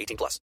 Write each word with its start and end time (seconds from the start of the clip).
18 0.00 0.16
plus. 0.16 0.40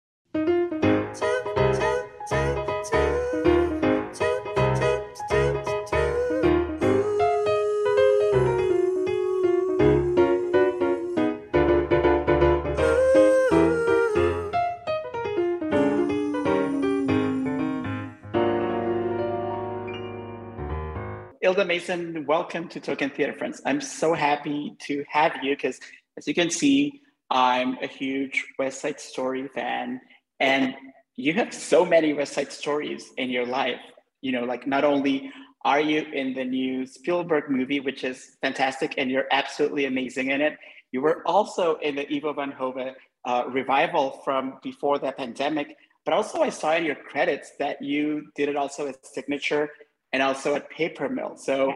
Ilda 21.48 21.64
Mason, 21.64 22.26
welcome 22.28 22.68
to 22.68 22.80
Token 22.82 23.10
Theater 23.10 23.32
Friends. 23.32 23.62
I'm 23.66 23.80
so 23.80 24.14
happy 24.14 24.76
to 24.82 25.06
have 25.08 25.38
you 25.42 25.56
because, 25.56 25.80
as 26.18 26.28
you 26.28 26.34
can 26.34 26.50
see, 26.50 27.02
I'm 27.30 27.78
a 27.82 27.88
huge 27.88 28.46
West 28.58 28.82
Side 28.82 29.00
Story 29.00 29.48
fan, 29.50 30.00
and 30.40 30.76
you 31.16 31.34
have 31.34 31.54
so 31.54 31.86
many 31.86 32.14
West 32.14 32.34
Side 32.34 32.52
Stories 32.52 33.12
in 33.18 33.30
your 33.30 33.46
life. 33.46 33.80
You 34.22 34.32
know, 34.32 34.44
like 34.44 34.66
not 34.68 34.84
only 34.84 35.32
are 35.66 35.82
you 35.82 36.02
in 36.14 36.34
the 36.34 36.46
new 36.46 36.86
Spielberg 36.86 37.50
movie, 37.50 37.80
which 37.80 38.04
is 38.04 38.38
fantastic, 38.42 38.96
and 38.98 39.12
you're 39.12 39.28
absolutely 39.32 39.86
amazing 39.86 40.32
in 40.32 40.42
it, 40.42 40.58
you 40.92 41.02
were 41.02 41.22
also 41.26 41.76
in 41.78 41.96
the 41.96 42.16
Ivo 42.16 42.34
van 42.34 42.52
Hove 42.52 42.96
uh, 43.26 43.44
revival 43.50 44.22
from 44.24 44.60
before 44.64 45.00
the 45.00 45.12
pandemic. 45.12 45.76
But 46.06 46.14
also, 46.14 46.42
I 46.42 46.50
saw 46.50 46.74
in 46.76 46.86
your 46.86 46.96
credits 46.96 47.52
that 47.60 47.82
you 47.82 48.28
did 48.36 48.48
it 48.48 48.56
also 48.56 48.88
as 48.88 48.96
signature 49.04 49.70
and 50.14 50.24
also 50.24 50.56
at 50.56 50.70
Paper 50.70 51.10
Mill. 51.10 51.36
So 51.36 51.74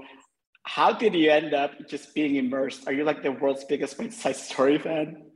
how 0.64 0.94
did 0.94 1.14
you 1.14 1.32
end 1.32 1.54
up 1.54 1.72
just 1.90 2.14
being 2.14 2.36
immersed? 2.36 2.88
Are 2.88 2.94
you 2.94 3.04
like 3.04 3.24
the 3.24 3.32
world's 3.32 3.66
biggest 3.66 4.00
West 4.00 4.22
Side 4.22 4.36
Story 4.38 4.78
fan? 4.78 5.31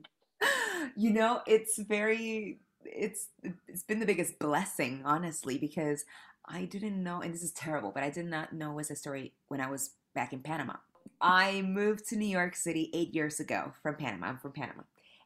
You 0.97 1.11
know, 1.11 1.41
it's 1.45 1.77
very 1.77 2.59
it's 2.85 3.27
it's 3.67 3.83
been 3.83 3.99
the 3.99 4.05
biggest 4.05 4.39
blessing, 4.39 5.01
honestly, 5.03 5.57
because 5.57 6.05
I 6.45 6.63
didn't 6.66 7.03
know, 7.03 7.22
and 7.22 7.33
this 7.33 7.44
is 7.44 7.51
terrible, 7.51 7.91
but 7.91 8.03
I 8.03 8.09
did 8.09 8.28
not 8.28 8.53
know 8.53 8.72
West 8.72 8.89
Side 8.89 8.97
Story 9.00 9.33
when 9.50 9.59
I 9.59 9.69
was 9.69 9.91
back 10.13 10.31
in 10.31 10.39
Panama. 10.39 10.75
I 11.19 11.63
moved 11.63 12.07
to 12.09 12.16
New 12.16 12.28
York 12.28 12.56
City 12.56 12.91
eight 12.94 13.13
years 13.13 13.41
ago 13.41 13.73
from 13.83 13.95
Panama. 13.95 14.28
I'm 14.28 14.38
from 14.38 14.53
Panama. 14.53 14.83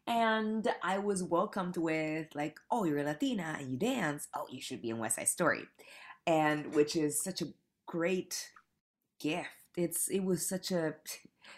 And 0.08 0.68
I 0.82 0.98
was 0.98 1.22
welcomed 1.22 1.78
with 1.78 2.28
like, 2.34 2.60
oh, 2.72 2.86
you're 2.86 2.98
a 2.98 3.04
Latina 3.04 3.58
and 3.60 3.70
you 3.70 3.78
dance. 3.78 4.28
Oh, 4.36 4.48
you 4.50 4.62
should 4.62 4.82
be 4.82 4.90
in 4.90 4.98
West 4.98 5.18
Side 5.18 5.28
Story 5.28 5.66
and 6.26 6.74
which 6.76 6.96
is 6.96 7.22
such 7.22 7.42
a 7.42 7.48
great 7.88 8.52
gift. 9.20 9.50
It's 9.76 10.08
it 10.10 10.24
was 10.24 10.48
such 10.48 10.72
a 10.72 10.96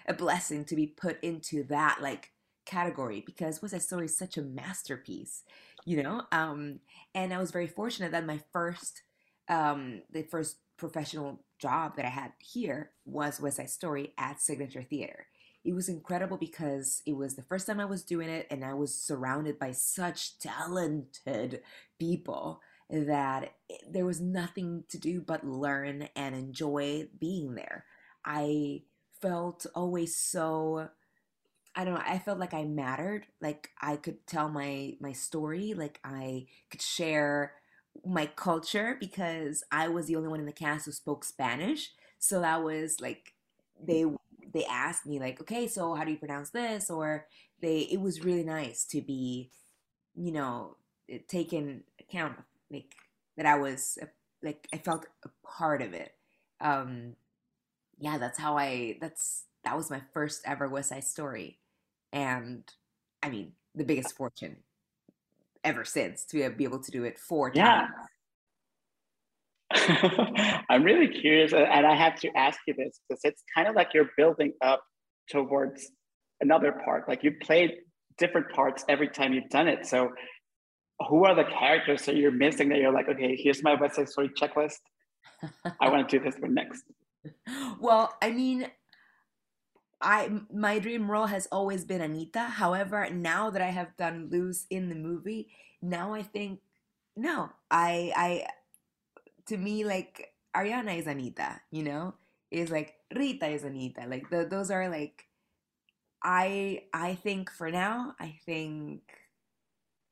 a 0.07 0.13
blessing 0.13 0.66
to 0.66 0.75
be 0.75 0.88
put 0.88 1.22
into 1.23 1.63
that 1.66 1.99
like 2.01 2.31
category 2.66 3.23
because 3.25 3.61
West 3.61 3.73
Side 3.73 3.81
Story 3.81 4.05
is 4.05 4.17
such 4.17 4.38
a 4.38 4.41
masterpiece, 4.41 5.44
you 5.85 6.01
know. 6.01 6.23
Um, 6.31 6.79
and 7.16 7.33
I 7.33 7.39
was 7.39 7.51
very 7.51 7.67
fortunate 7.67 8.11
that 8.11 8.25
my 8.25 8.39
first 8.51 9.01
um, 9.49 10.01
the 10.11 10.23
first 10.23 10.57
professional 10.77 11.44
job 11.59 11.95
that 11.95 12.05
I 12.05 12.09
had 12.09 12.31
here 12.39 12.91
was 13.05 13.41
West 13.41 13.57
Side 13.57 13.69
Story 13.69 14.13
at 14.17 14.41
Signature 14.41 14.83
Theater. 14.83 15.27
It 15.63 15.73
was 15.73 15.89
incredible 15.89 16.38
because 16.38 17.03
it 17.05 17.13
was 17.16 17.35
the 17.35 17.44
first 17.44 17.67
time 17.67 17.79
I 17.79 17.85
was 17.85 18.03
doing 18.03 18.29
it, 18.29 18.47
and 18.49 18.63
I 18.66 18.73
was 18.73 18.95
surrounded 18.95 19.59
by 19.59 19.72
such 19.72 20.39
talented 20.39 21.61
people 21.99 22.61
that 22.89 23.53
there 23.89 24.05
was 24.05 24.19
nothing 24.19 24.83
to 24.89 24.97
do 24.99 25.22
but 25.22 25.45
learn 25.45 26.09
and 26.16 26.35
enjoy 26.35 27.07
being 27.19 27.55
there. 27.55 27.85
I 28.25 28.81
felt 29.22 29.66
always 29.75 30.17
so 30.17 30.89
I 31.75 31.85
don't 31.85 31.93
know, 31.93 32.03
I 32.05 32.19
felt 32.19 32.39
like 32.39 32.53
I 32.53 32.65
mattered, 32.65 33.27
like 33.41 33.69
I 33.81 33.95
could 33.95 34.25
tell 34.27 34.49
my 34.49 34.95
my 34.99 35.13
story, 35.13 35.73
like 35.73 35.99
I 36.03 36.47
could 36.69 36.81
share 36.81 37.53
my 38.05 38.25
culture 38.25 38.97
because 38.99 39.63
I 39.71 39.87
was 39.87 40.07
the 40.07 40.15
only 40.17 40.27
one 40.29 40.39
in 40.41 40.45
the 40.45 40.51
cast 40.51 40.85
who 40.85 40.91
spoke 40.91 41.23
Spanish. 41.23 41.91
So 42.19 42.41
that 42.41 42.61
was 42.63 42.99
like 42.99 43.33
they 43.81 44.05
they 44.53 44.65
asked 44.65 45.05
me 45.05 45.19
like, 45.19 45.39
"Okay, 45.41 45.67
so 45.67 45.95
how 45.95 46.03
do 46.03 46.11
you 46.11 46.17
pronounce 46.17 46.49
this?" 46.49 46.89
or 46.89 47.27
they 47.61 47.79
it 47.91 48.01
was 48.01 48.23
really 48.23 48.43
nice 48.43 48.83
to 48.85 49.01
be 49.01 49.49
you 50.15 50.31
know, 50.31 50.77
taken 51.27 51.83
account 51.99 52.37
of 52.39 52.45
like 52.71 52.95
that 53.37 53.45
I 53.45 53.57
was 53.57 53.97
like 54.43 54.67
I 54.73 54.77
felt 54.77 55.05
a 55.25 55.29
part 55.47 55.81
of 55.81 55.93
it. 55.93 56.13
Um, 56.61 57.15
yeah, 57.99 58.17
that's 58.17 58.39
how 58.39 58.57
I. 58.57 58.97
That's 59.01 59.45
that 59.63 59.77
was 59.77 59.89
my 59.89 60.01
first 60.13 60.41
ever 60.45 60.67
West 60.67 60.89
Side 60.89 61.03
Story, 61.03 61.59
and 62.11 62.63
I 63.23 63.29
mean 63.29 63.53
the 63.75 63.83
biggest 63.83 64.16
fortune 64.16 64.57
ever 65.63 65.85
since 65.85 66.25
to 66.25 66.49
be 66.51 66.63
able 66.63 66.81
to 66.81 66.91
do 66.91 67.03
it 67.03 67.19
four 67.19 67.51
yeah. 67.53 67.88
times. 69.73 70.63
I'm 70.69 70.83
really 70.83 71.07
curious, 71.07 71.53
and 71.53 71.85
I 71.88 71.95
have 71.95 72.19
to 72.22 72.29
ask 72.35 72.59
you 72.67 72.73
this 72.77 72.99
because 73.07 73.22
it's 73.23 73.44
kind 73.55 73.67
of 73.69 73.75
like 73.75 73.94
you're 73.94 74.09
building 74.17 74.53
up 74.61 74.83
towards 75.29 75.89
another 76.41 76.73
part. 76.83 77.07
Like 77.07 77.23
you 77.23 77.33
played 77.41 77.75
different 78.17 78.49
parts 78.49 78.83
every 78.89 79.07
time 79.07 79.33
you've 79.33 79.49
done 79.49 79.67
it. 79.67 79.85
So 79.85 80.09
who 81.07 81.25
are 81.25 81.35
the 81.35 81.45
characters 81.45 82.05
that 82.05 82.16
you're 82.16 82.31
missing 82.31 82.69
that 82.69 82.79
you're 82.79 82.93
like, 82.93 83.09
okay, 83.09 83.35
here's 83.35 83.63
my 83.63 83.75
West 83.79 83.95
Side 83.95 84.09
Story 84.09 84.29
checklist. 84.29 84.79
I 85.79 85.89
want 85.89 86.07
to 86.07 86.19
do 86.19 86.23
this 86.23 86.39
one 86.39 86.53
next. 86.53 86.83
Well, 87.79 88.11
I 88.19 88.31
mean, 88.31 88.67
I 90.01 90.29
my 90.53 90.79
dream 90.79 91.09
role 91.09 91.28
has 91.28 91.47
always 91.51 91.85
been 91.85 92.01
Anita. 92.01 92.41
However, 92.41 93.09
now 93.12 93.50
that 93.50 93.62
I 93.62 93.69
have 93.69 93.95
done 93.97 94.29
Luz 94.31 94.66
in 94.69 94.89
the 94.89 94.95
movie, 94.95 95.50
now 95.81 96.13
I 96.13 96.23
think 96.23 96.59
no, 97.16 97.50
I 97.69 98.13
I 98.16 98.47
to 99.47 99.57
me 99.57 99.84
like 99.85 100.34
Ariana 100.56 100.97
is 100.97 101.07
Anita, 101.07 101.61
you 101.72 101.84
know, 101.84 102.16
is 102.50 102.69
like 102.72 102.95
Rita 103.16 103.47
is 103.47 103.63
Anita. 103.63 104.06
Like 104.07 104.29
the, 104.29 104.45
those 104.45 104.72
are 104.72 104.90
like 104.90 105.25
I 106.23 106.84
I 106.94 107.16
think 107.16 107.51
for 107.51 107.72
now, 107.72 108.16
I 108.20 108.37
think 108.46 109.02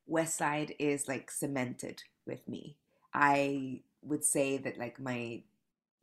West 0.06 0.36
Side 0.36 0.74
is 0.78 1.08
like 1.08 1.30
cemented 1.30 2.02
with 2.26 2.46
me. 2.48 2.76
I 3.14 3.82
would 4.02 4.24
say 4.24 4.56
that 4.58 4.78
like 4.78 4.98
my 5.00 5.42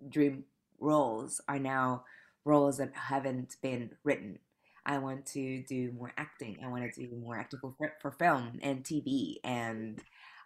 dream 0.10 0.46
roles 0.80 1.42
are 1.48 1.60
now 1.60 2.06
roles 2.48 2.78
that 2.78 2.94
haven't 2.94 3.58
been 3.62 3.92
written. 4.04 4.40
I 4.86 5.00
want 5.00 5.26
to 5.28 5.64
do 5.64 5.92
more 5.92 6.14
acting. 6.18 6.60
I 6.64 6.70
want 6.70 6.92
to 6.92 7.08
do 7.08 7.16
more 7.18 7.38
acting 7.38 7.60
for, 7.60 7.94
for 8.02 8.12
film 8.12 8.60
and 8.64 8.84
TV. 8.84 9.36
And 9.44 10.00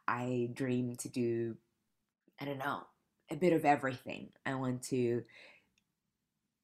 I 0.07 0.49
dream 0.53 0.95
to 0.97 1.09
do, 1.09 1.55
I 2.39 2.45
don't 2.45 2.57
know, 2.57 2.81
a 3.29 3.35
bit 3.35 3.53
of 3.53 3.65
everything. 3.65 4.29
I 4.45 4.55
want 4.55 4.81
to 4.83 5.23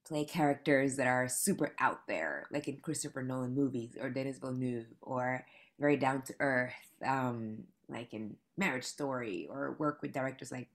play 0.08 0.26
characters 0.26 0.96
that 0.96 1.06
are 1.08 1.28
super 1.28 1.76
out 1.80 2.08
there, 2.08 2.48
like 2.52 2.68
in 2.68 2.78
Christopher 2.78 3.22
Nolan 3.22 3.54
movies 3.54 3.96
or 4.00 4.10
Denis 4.10 4.40
Villeneuve, 4.40 4.88
or 5.02 5.46
very 5.80 5.98
down 5.98 6.24
to 6.24 6.34
earth, 6.40 6.74
um, 7.06 7.66
like 7.88 8.14
in 8.14 8.38
Marriage 8.58 8.86
Story, 8.86 9.48
or 9.50 9.76
work 9.78 10.02
with 10.02 10.14
directors 10.14 10.52
like 10.52 10.70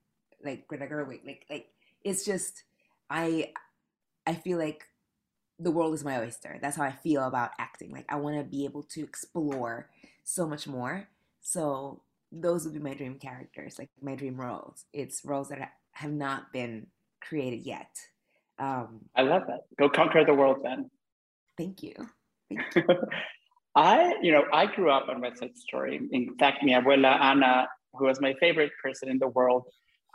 like 0.45 0.69
Greta 0.69 0.87
Gerwig. 0.87 1.27
Like 1.27 1.47
like 1.51 1.67
it's 2.05 2.25
just 2.25 2.63
I 3.11 3.53
I 4.27 4.35
feel 4.35 4.59
like 4.59 4.85
the 5.59 5.71
world 5.71 5.95
is 5.95 6.05
my 6.05 6.19
oyster. 6.19 6.59
That's 6.61 6.77
how 6.77 6.85
I 6.85 6.93
feel 6.93 7.25
about 7.25 7.51
acting. 7.59 7.91
Like 7.93 8.07
I 8.09 8.17
want 8.17 8.37
to 8.39 8.45
be 8.45 8.65
able 8.65 8.83
to 8.85 9.03
explore 9.03 9.91
so 10.25 10.47
much 10.47 10.67
more. 10.67 11.09
So 11.41 12.03
those 12.31 12.65
would 12.65 12.75
be 12.75 12.81
my 12.81 12.95
dream 12.95 13.19
characters, 13.19 13.79
like 13.79 13.91
my 14.01 14.15
dream 14.15 14.41
roles. 14.41 14.85
It's 14.93 15.25
roles 15.25 15.49
that 15.51 15.73
have 15.93 16.13
not 16.13 16.53
been 16.53 16.87
created 17.21 17.67
yet. 17.67 17.91
Um, 18.59 19.01
I 19.15 19.23
love 19.23 19.43
that. 19.49 19.63
Go 19.79 19.89
conquer 19.89 20.25
the 20.25 20.35
world, 20.35 20.59
then. 20.63 20.91
Thank 21.59 21.83
you. 21.83 21.95
I, 23.75 24.15
you 24.23 24.33
know, 24.33 24.45
I 24.53 24.67
grew 24.67 24.91
up 24.91 25.09
on 25.09 25.21
West 25.21 25.39
Side 25.39 25.57
Story. 25.57 26.01
In 26.13 26.37
fact, 26.39 26.63
mi 26.63 26.73
abuela 26.73 27.19
Ana, 27.21 27.69
who 27.95 28.07
was 28.07 28.21
my 28.21 28.35
favorite 28.41 28.73
person 28.83 29.09
in 29.09 29.19
the 29.19 29.29
world, 29.29 29.65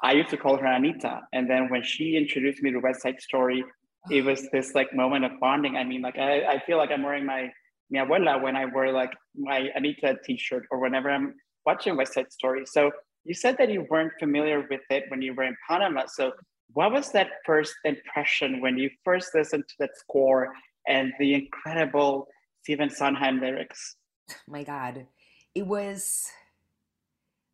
I 0.03 0.13
used 0.13 0.29
to 0.29 0.37
call 0.37 0.57
her 0.57 0.65
Anita. 0.65 1.21
And 1.33 1.49
then 1.49 1.69
when 1.69 1.83
she 1.83 2.15
introduced 2.15 2.61
me 2.61 2.71
to 2.71 2.79
West 2.79 3.01
Side 3.01 3.19
Story, 3.19 3.63
it 4.09 4.23
was 4.23 4.49
this 4.51 4.73
like 4.75 4.93
moment 4.93 5.25
of 5.25 5.31
bonding. 5.39 5.75
I 5.75 5.83
mean, 5.83 6.01
like 6.01 6.17
I, 6.17 6.43
I 6.45 6.63
feel 6.65 6.77
like 6.77 6.91
I'm 6.91 7.03
wearing 7.03 7.25
my 7.25 7.49
mi 7.89 7.99
abuela 7.99 8.41
when 8.41 8.55
I 8.55 8.65
wear 8.65 8.91
like 8.91 9.13
my 9.35 9.69
Anita 9.75 10.17
t-shirt 10.23 10.65
or 10.71 10.79
whenever 10.79 11.09
I'm 11.09 11.33
watching 11.65 11.95
West 11.97 12.13
Side 12.13 12.31
Story. 12.31 12.63
So 12.65 12.91
you 13.23 13.33
said 13.33 13.57
that 13.59 13.69
you 13.69 13.85
weren't 13.89 14.13
familiar 14.19 14.65
with 14.69 14.81
it 14.89 15.03
when 15.09 15.21
you 15.21 15.33
were 15.33 15.43
in 15.43 15.55
Panama. 15.69 16.05
So 16.07 16.31
what 16.73 16.91
was 16.91 17.11
that 17.11 17.27
first 17.45 17.73
impression 17.85 18.61
when 18.61 18.77
you 18.77 18.89
first 19.03 19.33
listened 19.33 19.63
to 19.67 19.75
that 19.79 19.97
score 19.97 20.53
and 20.87 21.13
the 21.19 21.33
incredible 21.33 22.27
Stephen 22.61 22.89
Sondheim 22.89 23.39
lyrics? 23.39 23.95
Oh 24.29 24.35
my 24.47 24.63
God, 24.63 25.07
it 25.55 25.65
was 25.65 26.27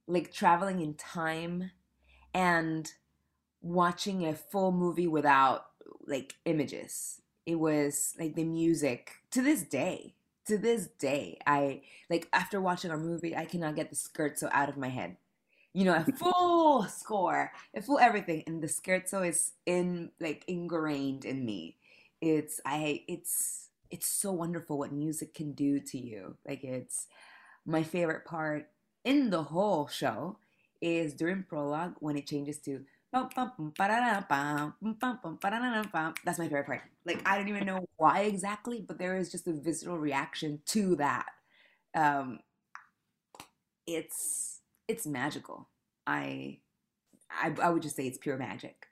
like 0.08 0.34
traveling 0.34 0.82
in 0.82 0.96
time 0.96 1.72
and 2.34 2.92
watching 3.62 4.26
a 4.26 4.36
full 4.36 4.72
movie 4.72 5.08
without 5.08 5.66
like 6.08 6.36
images. 6.46 7.22
It 7.46 7.56
was 7.60 8.16
like 8.20 8.36
the 8.36 8.44
music 8.44 9.12
to 9.32 9.42
this 9.42 9.64
day. 9.64 10.16
To 10.48 10.58
this 10.58 10.88
day, 11.00 11.38
I 11.48 11.84
like 12.10 12.28
after 12.34 12.60
watching 12.60 12.92
our 12.92 12.98
movie, 12.98 13.34
I 13.36 13.46
cannot 13.46 13.78
get 13.78 13.90
the 13.90 13.96
scherzo 13.96 14.50
out 14.52 14.68
of 14.68 14.76
my 14.76 14.90
head. 14.90 15.16
You 15.74 15.86
know, 15.86 15.96
a 15.96 16.12
full 16.18 16.84
score, 16.84 17.52
a 17.74 17.82
full 17.82 17.98
everything, 17.98 18.44
and 18.46 18.62
the 18.62 18.68
scherzo 18.68 19.28
is 19.28 19.54
in 19.66 20.12
like 20.20 20.44
ingrained 20.48 21.24
in 21.24 21.46
me. 21.46 21.78
It's 22.22 22.60
I 22.66 23.04
it's 23.08 23.70
it's 23.90 24.08
so 24.08 24.34
wonderful 24.34 24.78
what 24.78 24.92
music 24.92 25.34
can 25.34 25.54
do 25.54 25.80
to 25.80 25.98
you. 25.98 26.36
Like 26.46 26.64
it's 26.64 27.08
my 27.66 27.84
favorite 27.84 28.26
part 28.26 28.70
in 29.04 29.30
the 29.30 29.44
whole 29.44 29.88
show 29.88 30.38
is 30.82 31.14
during 31.14 31.44
prologue 31.44 31.96
when 32.00 32.18
it 32.18 32.28
changes 32.28 32.58
to 32.60 32.82
that's 36.26 36.40
my 36.40 36.46
favorite 36.46 36.66
part. 36.66 36.82
Like 37.06 37.22
I 37.28 37.38
don't 37.38 37.48
even 37.48 37.66
know 37.66 37.86
why 37.98 38.22
exactly, 38.22 38.82
but 38.82 38.98
there 38.98 39.16
is 39.16 39.32
just 39.32 39.48
a 39.48 39.54
visceral 39.54 40.00
reaction 40.00 40.62
to 40.68 40.96
that. 40.96 41.28
Um, 41.96 42.40
it's 43.86 44.62
it's 44.88 45.06
magical. 45.06 45.70
I, 46.08 46.60
I 47.30 47.54
I 47.62 47.70
would 47.70 47.84
just 47.84 47.96
say 47.96 48.08
it's 48.08 48.18
pure 48.18 48.38
magic. 48.38 48.88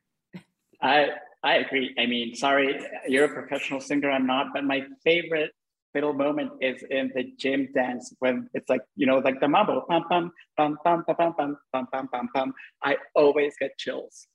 I 0.82 1.10
I 1.44 1.56
agree. 1.56 1.96
I 1.98 2.06
mean, 2.06 2.36
sorry, 2.36 2.80
you're 3.08 3.26
a 3.26 3.34
professional 3.34 3.82
singer. 3.82 4.12
I'm 4.12 4.28
not, 4.28 4.48
but 4.54 4.64
my 4.64 4.86
favorite 5.04 5.52
little 5.94 6.14
moment 6.14 6.52
is 6.62 6.84
in 6.90 7.12
the 7.16 7.32
gym 7.38 7.68
dance 7.74 8.14
when 8.20 8.50
it's 8.54 8.70
like 8.70 8.82
you 8.96 9.06
know 9.06 9.18
like 9.18 9.40
the 9.40 9.48
mambo 9.48 9.86
pam 9.90 10.04
pam 10.10 10.32
pam 10.58 10.78
pam 10.84 11.04
pam 11.06 11.16
pam 11.18 11.34
pam 11.38 11.58
pam 11.74 11.88
pam 11.92 12.08
pam 12.08 12.30
pam. 12.34 12.54
I 12.84 12.98
always 13.16 13.56
get 13.60 13.78
chills 13.78 14.28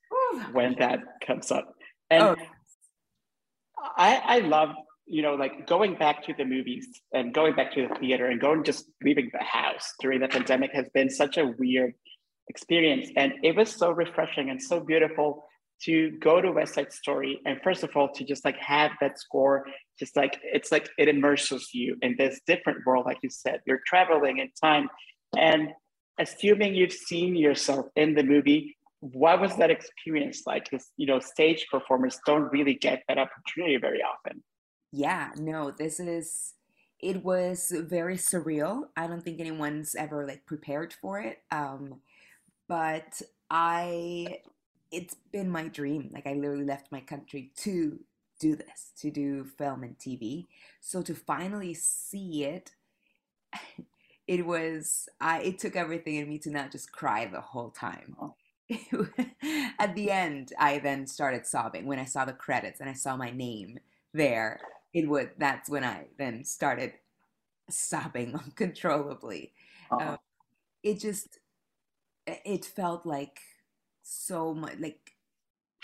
when 0.52 0.76
that 0.78 1.00
comes 1.26 1.50
up, 1.50 1.74
and 2.10 2.22
oh. 2.22 2.36
I 3.96 4.20
I 4.24 4.38
love 4.40 4.70
you 5.06 5.22
know 5.22 5.34
like 5.34 5.66
going 5.66 5.94
back 5.96 6.24
to 6.24 6.34
the 6.34 6.44
movies 6.44 6.86
and 7.12 7.32
going 7.32 7.54
back 7.54 7.72
to 7.74 7.88
the 7.88 7.94
theater 7.96 8.26
and 8.26 8.40
going 8.40 8.64
just 8.64 8.86
leaving 9.02 9.30
the 9.32 9.44
house 9.44 9.94
during 10.00 10.20
the 10.20 10.28
pandemic 10.28 10.72
has 10.72 10.88
been 10.92 11.10
such 11.10 11.36
a 11.38 11.46
weird 11.58 11.94
experience, 12.48 13.08
and 13.16 13.32
it 13.42 13.56
was 13.56 13.70
so 13.70 13.90
refreshing 13.90 14.50
and 14.50 14.62
so 14.62 14.80
beautiful 14.80 15.44
to 15.82 16.12
go 16.20 16.40
to 16.40 16.52
West 16.52 16.74
Side 16.74 16.92
Story 16.92 17.40
and 17.44 17.60
first 17.62 17.82
of 17.82 17.90
all 17.94 18.08
to 18.14 18.24
just 18.24 18.44
like 18.44 18.56
have 18.58 18.92
that 19.00 19.18
score, 19.18 19.66
just 19.98 20.16
like 20.16 20.40
it's 20.42 20.70
like 20.72 20.88
it 20.98 21.08
immerses 21.08 21.70
you 21.72 21.96
in 22.02 22.16
this 22.18 22.40
different 22.46 22.84
world, 22.86 23.06
like 23.06 23.18
you 23.22 23.30
said. 23.30 23.60
You're 23.66 23.80
traveling 23.86 24.38
in 24.38 24.50
time, 24.60 24.88
and 25.36 25.70
assuming 26.18 26.74
you've 26.74 26.92
seen 26.92 27.36
yourself 27.36 27.86
in 27.96 28.14
the 28.14 28.22
movie, 28.22 28.76
what 29.00 29.40
was 29.40 29.56
that 29.56 29.70
experience 29.70 30.42
like? 30.46 30.68
Because 30.70 30.90
you 30.96 31.06
know, 31.06 31.20
stage 31.20 31.66
performers 31.70 32.18
don't 32.26 32.50
really 32.52 32.74
get 32.74 33.02
that 33.08 33.18
opportunity 33.18 33.76
very 33.76 34.00
often. 34.02 34.42
Yeah, 34.92 35.30
no, 35.36 35.70
this 35.70 36.00
is. 36.00 36.54
It 36.98 37.22
was 37.22 37.72
very 37.76 38.16
surreal. 38.16 38.84
I 38.96 39.06
don't 39.06 39.22
think 39.22 39.38
anyone's 39.38 39.94
ever 39.94 40.26
like 40.26 40.46
prepared 40.46 40.94
for 40.94 41.20
it. 41.20 41.40
Um, 41.50 42.00
but 42.68 43.20
I 43.50 44.38
it's 44.90 45.14
been 45.32 45.50
my 45.50 45.68
dream. 45.68 46.10
Like 46.12 46.26
I 46.26 46.34
literally 46.34 46.64
left 46.64 46.92
my 46.92 47.00
country 47.00 47.52
to 47.58 47.98
do 48.38 48.56
this, 48.56 48.92
to 49.00 49.10
do 49.10 49.44
film 49.44 49.82
and 49.82 49.98
TV. 49.98 50.46
So 50.80 51.02
to 51.02 51.14
finally 51.14 51.74
see 51.74 52.44
it, 52.44 52.72
it 54.26 54.46
was 54.46 55.08
I 55.20 55.40
it 55.40 55.58
took 55.58 55.76
everything 55.76 56.16
in 56.16 56.28
me 56.28 56.38
to 56.40 56.50
not 56.50 56.72
just 56.72 56.92
cry 56.92 57.26
the 57.26 57.40
whole 57.40 57.70
time. 57.70 58.16
Oh. 58.20 58.34
At 59.78 59.94
the 59.94 60.10
end, 60.10 60.52
I 60.58 60.78
then 60.78 61.06
started 61.06 61.46
sobbing 61.46 61.86
when 61.86 62.00
I 62.00 62.04
saw 62.04 62.24
the 62.24 62.32
credits 62.32 62.80
and 62.80 62.90
I 62.90 62.94
saw 62.94 63.16
my 63.16 63.30
name 63.30 63.78
there. 64.12 64.60
It 64.92 65.08
would 65.08 65.30
that's 65.38 65.70
when 65.70 65.84
I 65.84 66.06
then 66.18 66.44
started 66.44 66.94
sobbing 67.70 68.34
uncontrollably. 68.44 69.52
Um, 69.90 70.18
it 70.82 71.00
just 71.00 71.38
it 72.26 72.64
felt 72.64 73.06
like 73.06 73.40
so 74.02 74.54
much 74.54 74.78
like 74.78 75.12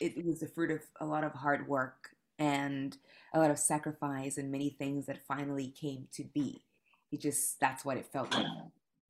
it 0.01 0.25
was 0.25 0.41
the 0.41 0.49
fruit 0.49 0.71
of 0.71 0.81
a 1.01 1.07
lot 1.07 1.25
of 1.25 1.33
hard 1.33 1.69
work 1.69 2.11
and 2.43 2.97
a 3.33 3.39
lot 3.39 3.53
of 3.53 3.59
sacrifice 3.59 4.37
and 4.37 4.51
many 4.51 4.69
things 4.69 5.07
that 5.07 5.25
finally 5.29 5.69
came 5.69 6.09
to 6.13 6.25
be. 6.25 6.65
It 7.13 7.21
just 7.21 7.61
that's 7.61 7.85
what 7.85 7.97
it 7.97 8.07
felt 8.07 8.35
like. 8.35 8.47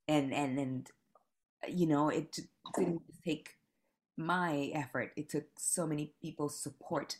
And 0.07 0.31
and 0.31 0.59
and 0.59 0.87
you 1.67 1.87
know 1.87 2.09
it 2.09 2.37
didn't 2.77 3.01
take 3.25 3.55
my 4.15 4.71
effort. 4.75 5.13
It 5.15 5.29
took 5.29 5.45
so 5.57 5.87
many 5.87 6.13
people's 6.21 6.61
support 6.61 7.17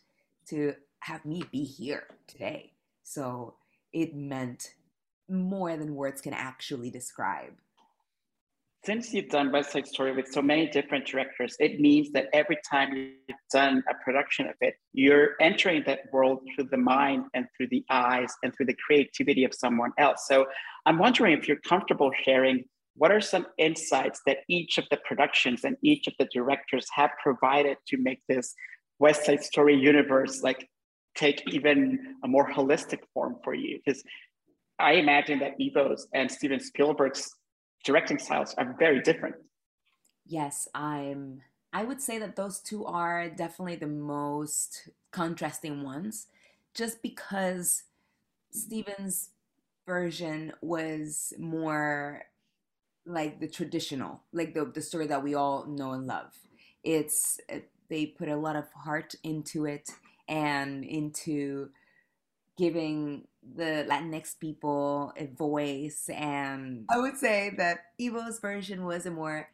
to 0.50 0.76
have 1.00 1.26
me 1.26 1.44
be 1.52 1.64
here 1.64 2.04
today. 2.28 2.74
So 3.02 3.56
it 3.92 4.16
meant 4.16 4.76
more 5.28 5.76
than 5.76 5.96
words 5.96 6.22
can 6.22 6.34
actually 6.34 6.92
describe 6.92 7.54
since 8.86 9.14
you've 9.14 9.30
done 9.30 9.52
West 9.52 9.72
Side 9.72 9.88
Story 9.88 10.14
with 10.14 10.28
so 10.28 10.42
many 10.42 10.68
different 10.68 11.06
directors, 11.06 11.56
it 11.60 11.80
means 11.80 12.12
that 12.12 12.28
every 12.34 12.58
time 12.70 12.94
you've 12.94 13.38
done 13.52 13.82
a 13.90 13.94
production 14.04 14.46
of 14.46 14.56
it, 14.60 14.76
you're 14.92 15.32
entering 15.40 15.84
that 15.86 16.02
world 16.12 16.40
through 16.54 16.66
the 16.66 16.78
mind 16.78 17.26
and 17.34 17.48
through 17.56 17.68
the 17.70 17.86
eyes 17.90 18.34
and 18.44 18.54
through 18.54 18.66
the 18.66 18.76
creativity 18.86 19.46
of 19.46 19.54
someone 19.54 19.92
else. 19.98 20.26
So 20.28 20.48
I'm 20.86 20.98
wondering 20.98 21.38
if 21.38 21.48
you're 21.48 21.62
comfortable 21.68 22.12
sharing 22.26 22.66
what 22.96 23.12
are 23.12 23.22
some 23.22 23.48
insights 23.58 24.22
that 24.28 24.40
each 24.50 24.78
of 24.78 24.86
the 24.92 24.98
productions 24.98 25.64
and 25.64 25.78
each 25.82 26.08
of 26.08 26.14
the 26.20 26.28
directors 26.34 26.86
have 26.94 27.10
provided 27.24 27.78
to 27.88 27.98
make 27.98 28.20
this 28.28 28.54
West 29.00 29.26
Side 29.26 29.44
Story 29.44 29.76
universe 29.76 30.44
like 30.44 30.68
take 31.16 31.42
even 31.52 32.18
a 32.24 32.28
more 32.28 32.52
holistic 32.52 33.00
form 33.14 33.38
for 33.44 33.54
you? 33.54 33.80
Because 33.84 34.04
I 34.78 34.94
imagine 34.94 35.40
that 35.40 35.54
Ivo's 35.60 36.08
and 36.14 36.30
Steven 36.30 36.60
Spielberg's 36.60 37.34
directing 37.84 38.20
styles 38.20 38.54
are 38.58 38.76
very 38.78 39.02
different. 39.02 39.36
Yes, 40.26 40.68
I'm 40.74 41.42
I 41.72 41.84
would 41.84 42.02
say 42.02 42.20
that 42.20 42.36
those 42.36 42.60
two 42.60 42.86
are 42.86 43.30
definitely 43.30 43.78
the 43.78 43.88
most 43.88 44.90
contrasting 45.12 45.84
ones 45.84 46.28
just 46.74 47.02
because 47.02 47.84
Steven's 48.52 49.30
version 49.88 50.54
was 50.62 51.34
more 51.40 52.24
like 53.06 53.40
the 53.40 53.48
traditional, 53.48 54.22
like 54.32 54.54
the 54.54 54.66
the 54.66 54.82
story 54.82 55.08
that 55.08 55.24
we 55.24 55.36
all 55.36 55.66
know 55.66 55.92
and 55.92 56.08
love. 56.08 56.32
It's 56.84 57.40
they 57.90 58.06
put 58.06 58.30
a 58.30 58.38
lot 58.38 58.56
of 58.56 58.72
heart 58.72 59.16
into 59.24 59.66
it 59.66 59.90
and 60.28 60.84
into 60.84 61.70
giving 62.58 63.28
the 63.56 63.86
Latinx 63.90 64.40
people 64.40 65.14
a 65.18 65.28
voice. 65.28 66.10
And 66.10 66.86
I 66.90 66.98
would 67.00 67.18
say 67.18 67.52
that 67.58 67.86
Ivo's 68.00 68.40
version 68.40 68.86
was 68.86 69.06
a 69.06 69.12
more 69.12 69.50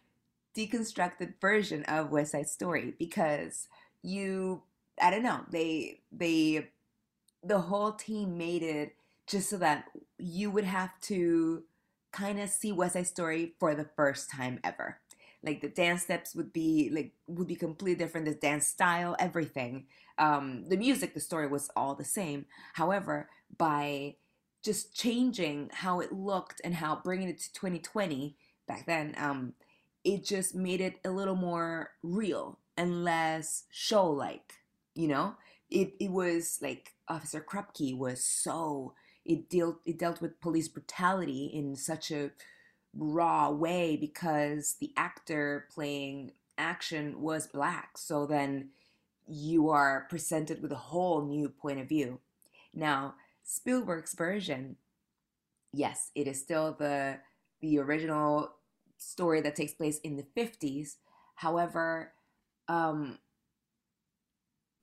deconstructed 0.55 1.34
version 1.41 1.84
of 1.84 2.12
West 2.12 2.31
Side 2.31 2.50
Story 2.50 2.93
because 2.98 3.67
you, 4.01 4.63
I 5.01 5.10
don't 5.12 5.24
know, 5.24 5.41
they, 5.51 6.01
they, 6.12 6.69
the 7.43 7.60
whole 7.60 7.93
team 7.93 8.38
made 8.38 8.63
it 8.63 8.96
just 9.27 9.50
so 9.50 9.58
that 9.58 9.86
you 10.17 10.51
would 10.51 10.63
have 10.65 11.00
to 11.01 11.63
kind 12.12 12.39
of 12.39 12.50
see 12.50 12.72
West 12.72 12.93
Side 12.93 13.08
Story 13.08 13.53
for 13.60 13.75
the 13.75 13.88
first 13.96 14.29
time 14.29 14.60
ever. 14.63 15.00
like 15.43 15.62
the 15.62 15.69
dance 15.69 16.03
steps 16.03 16.36
would 16.36 16.51
be 16.51 16.89
like 16.93 17.13
would 17.27 17.48
be 17.48 17.55
completely 17.55 17.96
different 17.96 18.25
the 18.25 18.34
dance 18.34 18.67
style 18.67 19.15
everything 19.19 19.86
um 20.17 20.65
the 20.67 20.77
music 20.77 21.13
the 21.13 21.19
story 21.19 21.48
was 21.48 21.69
all 21.75 21.96
the 21.96 22.03
same 22.03 22.46
however 22.74 23.29
by 23.58 24.15
just 24.63 24.94
changing 24.96 25.70
how 25.72 26.00
it 26.00 26.12
looked 26.12 26.62
and 26.63 26.75
how 26.75 27.00
bringing 27.03 27.29
it 27.29 27.39
to 27.39 27.53
2020 27.53 28.36
back 28.68 28.86
then 28.86 29.15
um 29.18 29.53
it 30.03 30.24
just 30.24 30.53
made 30.53 30.82
it 30.82 31.00
a 31.06 31.10
little 31.10 31.36
more 31.36 31.91
real 32.03 32.60
and 32.77 33.03
less 33.03 33.63
show 33.72 34.10
like 34.10 34.53
you 35.00 35.08
know? 35.08 35.36
It 35.70 35.94
it 36.00 36.12
was 36.12 36.60
like 36.62 36.94
officer 37.08 37.46
krupke 37.48 37.98
was 37.98 38.24
so 38.24 38.94
it 39.25 39.50
dealt 39.50 39.77
it 39.86 40.00
dealt 40.00 40.22
with 40.22 40.41
police 40.41 40.68
brutality 40.68 41.50
in 41.53 41.75
such 41.75 42.12
a 42.12 42.32
raw 42.96 43.50
way 43.51 43.96
because 43.96 44.75
the 44.82 44.91
actor 44.98 45.68
playing 45.74 46.32
action 46.58 47.22
was 47.22 47.48
black. 47.48 47.98
So 47.98 48.25
then 48.25 48.70
you 49.27 49.70
are 49.70 50.08
presented 50.10 50.62
with 50.62 50.72
a 50.72 50.88
whole 50.89 51.24
new 51.24 51.50
point 51.50 51.79
of 51.79 51.88
view. 51.88 52.20
Now 52.74 53.13
spielberg's 53.50 54.13
version. 54.13 54.75
Yes 55.74 56.12
it 56.15 56.27
is 56.27 56.39
still 56.39 56.75
the 56.77 57.18
the 57.62 57.79
original 57.79 58.51
story 58.98 59.41
that 59.41 59.56
takes 59.56 59.74
place 59.74 60.00
in 60.00 60.18
the 60.18 60.25
50s 60.36 60.96
however 61.36 62.13
um 62.68 63.18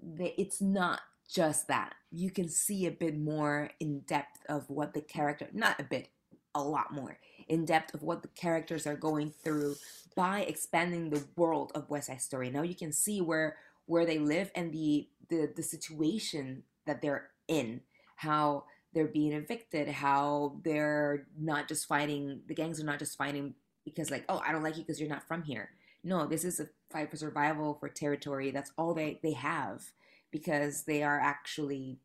the, 0.01 0.39
it's 0.41 0.61
not 0.61 1.01
just 1.29 1.69
that. 1.69 1.95
You 2.13 2.31
can 2.31 2.49
see 2.49 2.87
a 2.87 2.91
bit 2.91 3.19
more 3.19 3.71
in 3.81 4.01
depth 4.01 4.39
of 4.49 4.71
what 4.71 4.95
the 4.95 5.01
character 5.01 5.49
not 5.53 5.81
a 5.81 5.85
bit 5.85 6.09
a 6.55 6.63
lot 6.63 6.93
more 6.93 7.19
in 7.49 7.65
depth 7.65 7.95
of 7.95 8.03
what 8.03 8.23
the 8.23 8.29
characters 8.29 8.87
are 8.87 8.97
going 8.97 9.31
through 9.45 9.77
by 10.15 10.41
expanding 10.41 11.11
the 11.11 11.25
world 11.37 11.71
of 11.75 11.91
West 11.91 12.07
Side 12.07 12.23
Story. 12.23 12.51
Now 12.51 12.63
you 12.63 12.75
can 12.75 12.93
see 12.93 13.21
where 13.21 13.57
where 13.87 14.07
they 14.07 14.19
live 14.19 14.51
and 14.55 14.73
the 14.73 15.09
the, 15.29 15.53
the 15.55 15.63
situation 15.63 16.63
that 16.87 17.03
they're 17.03 17.31
in, 17.49 17.81
how 18.17 18.65
they're 18.93 19.07
being 19.07 19.33
evicted, 19.33 19.89
how 19.89 20.57
they're 20.65 21.27
not 21.39 21.69
just 21.69 21.87
fighting 21.87 22.41
the 22.49 22.55
gangs 22.55 22.81
are 22.81 22.85
not 22.85 22.99
just 22.99 23.17
fighting 23.17 23.55
because 23.85 24.11
like, 24.11 24.25
oh, 24.29 24.43
I 24.47 24.53
don't 24.53 24.63
like 24.63 24.77
you 24.77 24.83
because 24.83 25.01
you're 25.01 25.09
not 25.09 25.27
from 25.29 25.43
here. 25.43 25.71
No, 26.03 26.27
this 26.27 26.45
is 26.45 26.61
a 26.61 26.69
fight 26.91 27.11
for 27.11 27.17
survival 27.17 27.75
for 27.79 27.89
territory. 27.89 28.51
That's 28.51 28.73
all 28.79 28.95
they, 28.95 29.21
they 29.23 29.33
have 29.33 29.83
because 30.31 30.85
they 30.85 31.03
are 31.03 31.21
actually, 31.21 31.99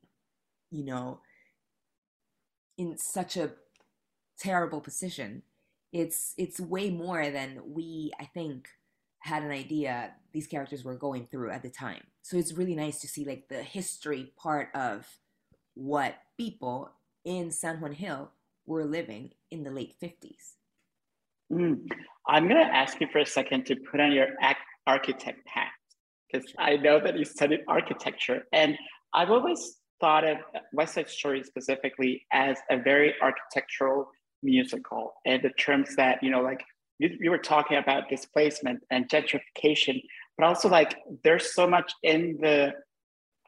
you 0.69 0.85
know, 0.85 1.19
in 2.77 2.97
such 2.97 3.37
a 3.37 3.51
terrible 4.39 4.81
position. 4.81 5.43
It's 5.93 6.33
it's 6.37 6.59
way 6.59 6.89
more 6.89 7.29
than 7.29 7.61
we 7.67 8.11
I 8.19 8.25
think 8.25 8.69
had 9.19 9.43
an 9.43 9.51
idea 9.51 10.13
these 10.33 10.47
characters 10.47 10.83
were 10.83 10.95
going 10.95 11.27
through 11.27 11.51
at 11.51 11.61
the 11.61 11.69
time. 11.69 12.01
So 12.21 12.37
it's 12.37 12.53
really 12.53 12.75
nice 12.75 12.99
to 13.01 13.07
see 13.07 13.25
like 13.25 13.49
the 13.49 13.61
history 13.61 14.33
part 14.35 14.69
of 14.73 15.07
what 15.75 16.15
people 16.37 16.91
in 17.25 17.51
San 17.51 17.79
Juan 17.79 17.93
Hill 17.93 18.31
were 18.65 18.85
living 18.85 19.31
in 19.49 19.63
the 19.63 19.71
late 19.71 19.95
50s. 20.01 20.55
Mm. 21.51 21.87
I'm 22.27 22.47
going 22.47 22.65
to 22.65 22.73
ask 22.73 22.99
you 23.01 23.07
for 23.11 23.19
a 23.19 23.25
second 23.25 23.65
to 23.65 23.75
put 23.75 23.99
on 23.99 24.11
your 24.11 24.27
architect 24.87 25.47
hat 25.47 25.71
because 26.31 26.47
I 26.57 26.77
know 26.77 26.99
that 26.99 27.17
you 27.17 27.25
studied 27.25 27.61
architecture. 27.67 28.43
And 28.53 28.77
I've 29.13 29.29
always 29.29 29.77
thought 29.99 30.23
of 30.23 30.37
West 30.73 30.95
Side 30.95 31.09
Story 31.09 31.43
specifically 31.43 32.25
as 32.31 32.57
a 32.69 32.77
very 32.77 33.13
architectural 33.21 34.09
musical 34.41 35.13
in 35.25 35.41
the 35.41 35.49
terms 35.51 35.95
that, 35.95 36.23
you 36.23 36.31
know, 36.31 36.41
like 36.41 36.63
you, 36.99 37.09
you 37.19 37.31
were 37.31 37.37
talking 37.37 37.77
about 37.77 38.09
displacement 38.09 38.79
and 38.89 39.09
gentrification, 39.09 40.01
but 40.37 40.45
also 40.45 40.69
like 40.69 40.95
there's 41.23 41.53
so 41.53 41.67
much 41.67 41.91
in 42.03 42.37
the 42.41 42.73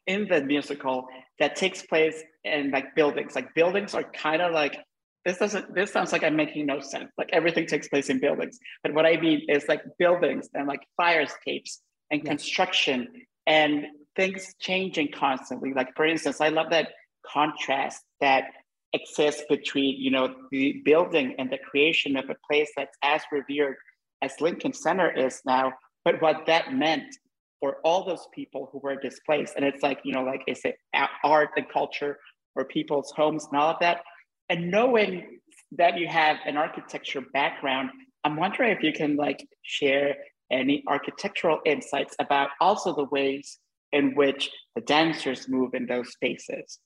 in 0.06 0.28
the 0.28 0.44
musical 0.44 1.08
that 1.40 1.56
takes 1.56 1.82
place 1.82 2.22
in 2.44 2.72
like 2.72 2.96
buildings. 2.96 3.36
Like 3.36 3.54
buildings 3.56 3.94
are 3.94 4.04
kind 4.04 4.42
of 4.42 4.54
like 4.54 4.78
this 5.26 5.38
doesn't 5.38 5.74
this 5.74 5.92
sounds 5.92 6.12
like 6.12 6.24
I'm 6.24 6.36
making 6.36 6.66
no 6.66 6.80
sense. 6.80 7.12
Like 7.18 7.30
everything 7.32 7.66
takes 7.66 7.88
place 7.88 8.10
in 8.10 8.20
buildings. 8.20 8.60
But 8.84 8.94
what 8.94 9.06
I 9.06 9.18
mean 9.18 9.46
is 9.50 9.66
like 9.68 9.82
buildings 9.98 10.50
and 10.54 10.68
like 10.68 10.82
fire 10.98 11.22
escapes 11.22 11.82
and 12.12 12.22
yes. 12.24 12.28
construction 12.28 13.08
and 13.48 13.86
things 14.16 14.54
changing 14.60 15.12
constantly. 15.12 15.74
Like 15.74 15.96
for 15.96 16.06
instance, 16.06 16.42
I 16.42 16.50
love 16.50 16.70
that 16.72 16.90
contrast 17.26 18.04
that 18.20 18.46
exists 18.92 19.44
between 19.50 20.00
you 20.00 20.12
know 20.12 20.36
the 20.52 20.82
building 20.86 21.36
and 21.40 21.50
the 21.50 21.58
creation 21.58 22.16
of 22.16 22.30
a 22.30 22.36
place 22.48 22.70
that's 22.76 22.98
as 23.02 23.22
revered 23.32 23.76
as 24.22 24.40
Lincoln 24.40 24.74
Center 24.74 25.12
is 25.12 25.42
now, 25.46 25.74
but 26.06 26.22
what 26.22 26.46
that 26.46 26.74
meant 26.74 27.16
for 27.64 27.78
all 27.86 28.04
those 28.04 28.28
people 28.34 28.68
who 28.74 28.80
were 28.80 28.98
displaced. 28.98 29.54
And 29.56 29.64
it's 29.64 29.82
like, 29.82 30.02
you 30.04 30.12
know, 30.12 30.24
like 30.24 30.44
is 30.48 30.60
it 30.66 30.76
art 31.24 31.52
and 31.56 31.66
culture 31.70 32.20
or 32.58 32.66
people's 32.66 33.14
homes 33.16 33.48
and 33.50 33.58
all 33.58 33.70
of 33.70 33.78
that? 33.80 34.02
And 34.50 34.70
knowing 34.70 35.40
that 35.78 35.98
you 35.98 36.10
have 36.10 36.36
an 36.46 36.58
architecture 36.58 37.22
background, 37.32 37.92
I'm 38.26 38.36
wondering 38.36 38.76
if 38.76 38.84
you 38.84 38.92
can 38.92 39.16
like 39.16 39.48
share 39.62 40.18
any 40.52 40.84
architectural 40.90 41.60
insights 41.66 42.18
about 42.20 42.50
also 42.60 42.94
the 42.94 43.06
ways 43.06 43.60
in 43.94 44.14
which 44.14 44.50
the 44.76 44.82
dancers 44.82 45.48
move 45.48 45.74
in 45.74 45.86
those 45.86 46.12
spaces. 46.12 46.80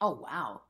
Oh 0.00 0.20
wow. 0.22 0.62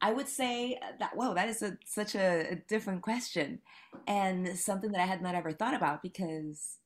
I 0.00 0.14
would 0.14 0.28
say 0.28 0.78
that 0.98 1.14
wow, 1.14 1.34
that 1.34 1.50
is 1.50 1.60
a, 1.60 1.76
such 1.84 2.14
a, 2.14 2.52
a 2.52 2.54
different 2.66 3.02
question 3.02 3.58
and 4.06 4.58
something 4.58 4.92
that 4.92 5.02
I 5.02 5.06
had 5.06 5.20
not 5.20 5.34
ever 5.34 5.52
thought 5.52 5.74
about 5.74 6.02
because 6.02 6.77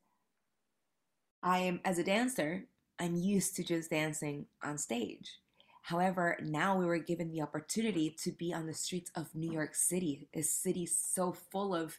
I 1.42 1.58
am 1.60 1.80
as 1.84 1.98
a 1.98 2.04
dancer, 2.04 2.64
I'm 2.98 3.16
used 3.16 3.56
to 3.56 3.64
just 3.64 3.90
dancing 3.90 4.46
on 4.62 4.78
stage. 4.78 5.38
However, 5.82 6.38
now 6.42 6.76
we 6.78 6.86
were 6.86 6.98
given 6.98 7.32
the 7.32 7.42
opportunity 7.42 8.10
to 8.22 8.30
be 8.30 8.54
on 8.54 8.66
the 8.66 8.74
streets 8.74 9.10
of 9.16 9.34
New 9.34 9.50
York 9.50 9.74
City, 9.74 10.28
a 10.32 10.42
city 10.42 10.86
so 10.86 11.32
full 11.32 11.74
of 11.74 11.98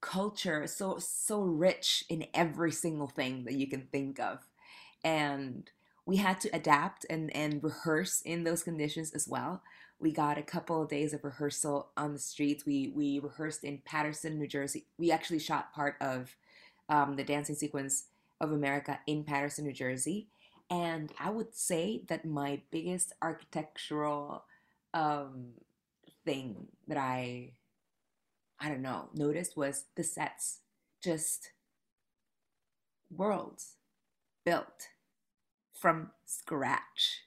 culture, 0.00 0.66
so 0.66 0.98
so 0.98 1.42
rich 1.42 2.04
in 2.08 2.26
every 2.34 2.72
single 2.72 3.06
thing 3.08 3.44
that 3.44 3.54
you 3.54 3.68
can 3.68 3.88
think 3.92 4.18
of. 4.20 4.40
And 5.04 5.70
we 6.06 6.16
had 6.16 6.40
to 6.40 6.50
adapt 6.54 7.06
and, 7.08 7.34
and 7.36 7.62
rehearse 7.62 8.22
in 8.22 8.44
those 8.44 8.64
conditions 8.64 9.12
as 9.12 9.28
well. 9.28 9.62
We 10.00 10.12
got 10.12 10.38
a 10.38 10.42
couple 10.42 10.82
of 10.82 10.88
days 10.88 11.12
of 11.14 11.24
rehearsal 11.24 11.90
on 11.96 12.12
the 12.12 12.18
streets. 12.18 12.66
We 12.66 12.92
we 12.94 13.20
rehearsed 13.20 13.64
in 13.64 13.82
Paterson, 13.84 14.38
New 14.38 14.48
Jersey. 14.48 14.86
We 14.98 15.12
actually 15.12 15.38
shot 15.38 15.72
part 15.72 15.96
of 16.00 16.36
um, 16.88 17.16
the 17.16 17.24
dancing 17.24 17.54
sequence 17.54 18.06
of 18.42 18.52
America 18.52 18.98
in 19.06 19.24
Paterson, 19.24 19.64
New 19.64 19.72
Jersey. 19.72 20.28
And 20.68 21.12
I 21.18 21.30
would 21.30 21.54
say 21.54 22.02
that 22.08 22.24
my 22.26 22.60
biggest 22.70 23.12
architectural 23.22 24.44
um, 24.92 25.52
thing 26.24 26.66
that 26.88 26.98
I, 26.98 27.52
I 28.60 28.68
don't 28.68 28.82
know, 28.82 29.08
noticed 29.14 29.56
was 29.56 29.84
the 29.96 30.02
sets. 30.02 30.58
Just 31.02 31.52
worlds 33.10 33.76
built 34.44 34.88
from 35.74 36.10
scratch. 36.24 37.22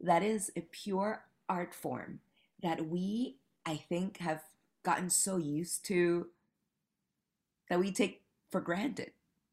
That 0.00 0.22
is 0.22 0.50
a 0.56 0.60
pure 0.60 1.24
art 1.48 1.74
form 1.74 2.20
that 2.62 2.86
we, 2.88 3.38
I 3.66 3.76
think, 3.76 4.18
have 4.18 4.42
gotten 4.84 5.10
so 5.10 5.36
used 5.36 5.84
to 5.86 6.28
that 7.68 7.80
we 7.80 7.92
take 7.92 8.22
for 8.50 8.60
granted 8.60 9.10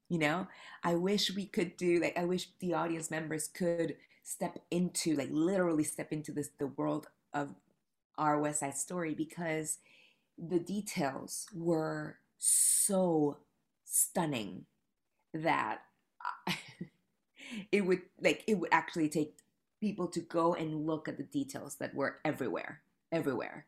you 0.10 0.20
know? 0.20 0.48
I 0.84 0.96
wish 0.96 1.36
we 1.36 1.46
could 1.46 1.78
do 1.78 2.00
like 2.00 2.18
i 2.18 2.26
wish 2.26 2.50
the 2.60 2.74
audience 2.74 3.10
members 3.10 3.48
could 3.48 3.96
step 4.24 4.60
into 4.72 5.16
like 5.16 5.30
literally 5.32 5.84
step 5.84 6.12
into 6.12 6.32
this 6.32 6.50
the 6.58 6.68
world 6.68 7.08
of 7.34 7.56
our 8.18 8.40
west 8.40 8.62
side 8.62 8.78
story 8.78 9.14
because 9.14 9.78
the 10.38 10.60
details 10.60 11.48
were 11.54 12.18
so 12.38 13.38
stunning 13.84 14.66
that 15.34 15.82
it 17.72 17.82
would 17.82 18.02
like 18.22 18.44
it 18.48 18.56
would 18.56 18.70
actually 18.72 19.10
take 19.10 19.38
people 19.80 20.08
to 20.08 20.20
go 20.22 20.56
and 20.56 20.86
look 20.88 21.08
at 21.08 21.18
the 21.18 21.24
details 21.24 21.76
that 21.76 21.94
were 21.94 22.18
everywhere 22.26 22.82
everywhere. 23.12 23.66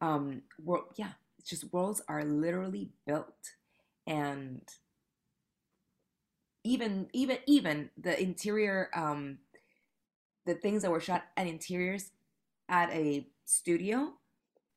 Um 0.00 0.42
world 0.62 0.86
yeah 0.96 1.12
it's 1.38 1.48
just 1.48 1.72
worlds 1.72 2.02
are 2.08 2.24
literally 2.24 2.90
built 3.06 3.54
and 4.06 4.62
even 6.64 7.08
even 7.12 7.38
even 7.46 7.90
the 7.96 8.20
interior 8.20 8.90
um 8.94 9.38
the 10.46 10.54
things 10.54 10.82
that 10.82 10.90
were 10.90 11.00
shot 11.00 11.24
at 11.36 11.46
interiors 11.46 12.10
at 12.68 12.90
a 12.90 13.26
studio 13.44 14.12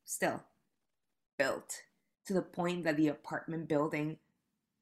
still 0.05 0.41
built 1.37 1.83
to 2.25 2.33
the 2.33 2.41
point 2.41 2.83
that 2.83 2.97
the 2.97 3.07
apartment 3.07 3.67
building 3.67 4.17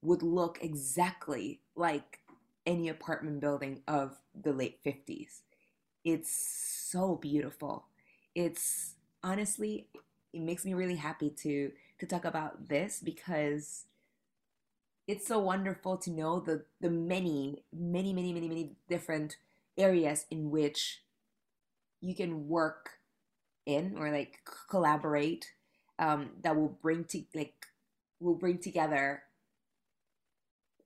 would 0.01 0.23
look 0.23 0.59
exactly 0.61 1.61
like 1.75 2.19
any 2.65 2.89
apartment 2.89 3.39
building 3.41 3.81
of 3.87 4.17
the 4.39 4.53
late 4.53 4.83
50s 4.83 5.41
it's 6.03 6.31
so 6.91 7.15
beautiful. 7.15 7.85
It's 8.35 8.95
honestly 9.23 9.87
it 10.33 10.41
makes 10.41 10.65
me 10.65 10.73
really 10.73 10.95
happy 10.95 11.29
to 11.29 11.71
to 11.99 12.05
talk 12.07 12.25
about 12.25 12.67
this 12.69 12.99
because 13.03 13.85
it's 15.11 15.27
so 15.27 15.39
wonderful 15.39 15.97
to 15.97 16.09
know 16.09 16.39
the 16.39 16.63
the 16.79 16.89
many 16.89 17.65
many 17.73 18.13
many 18.13 18.31
many 18.31 18.47
many 18.47 18.71
different 18.87 19.35
areas 19.77 20.25
in 20.31 20.49
which 20.49 21.03
you 21.99 22.15
can 22.15 22.47
work 22.47 22.91
in 23.65 23.95
or 23.97 24.09
like 24.09 24.39
collaborate 24.69 25.51
um, 25.99 26.29
that 26.41 26.55
will 26.55 26.77
bring 26.81 27.03
to 27.03 27.23
like 27.35 27.65
will 28.21 28.35
bring 28.35 28.57
together 28.57 29.23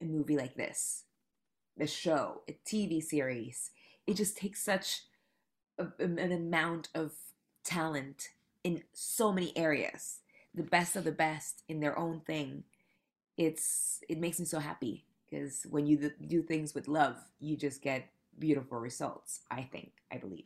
a 0.01 0.05
movie 0.05 0.35
like 0.35 0.55
this 0.55 1.03
a 1.79 1.85
show 1.85 2.41
a 2.49 2.57
tv 2.67 3.03
series. 3.03 3.69
It 4.07 4.15
just 4.15 4.37
takes 4.37 4.63
such 4.63 5.01
a, 5.77 5.85
an 5.99 6.31
amount 6.31 6.89
of 6.95 7.11
talent 7.63 8.29
in 8.63 8.83
so 8.91 9.31
many 9.31 9.55
areas. 9.55 10.21
The 10.53 10.63
best 10.63 10.95
of 10.95 11.03
the 11.03 11.11
best 11.11 11.61
in 11.67 11.79
their 11.79 11.97
own 11.97 12.21
thing 12.21 12.63
it's 13.37 13.99
it 14.09 14.19
makes 14.19 14.39
me 14.39 14.45
so 14.45 14.59
happy 14.59 15.05
because 15.29 15.65
when 15.69 15.85
you 15.85 16.11
do 16.27 16.41
things 16.41 16.73
with 16.73 16.87
love 16.87 17.17
you 17.39 17.57
just 17.57 17.81
get 17.81 18.07
beautiful 18.39 18.79
results 18.79 19.41
i 19.51 19.61
think 19.61 19.91
i 20.11 20.17
believe. 20.17 20.45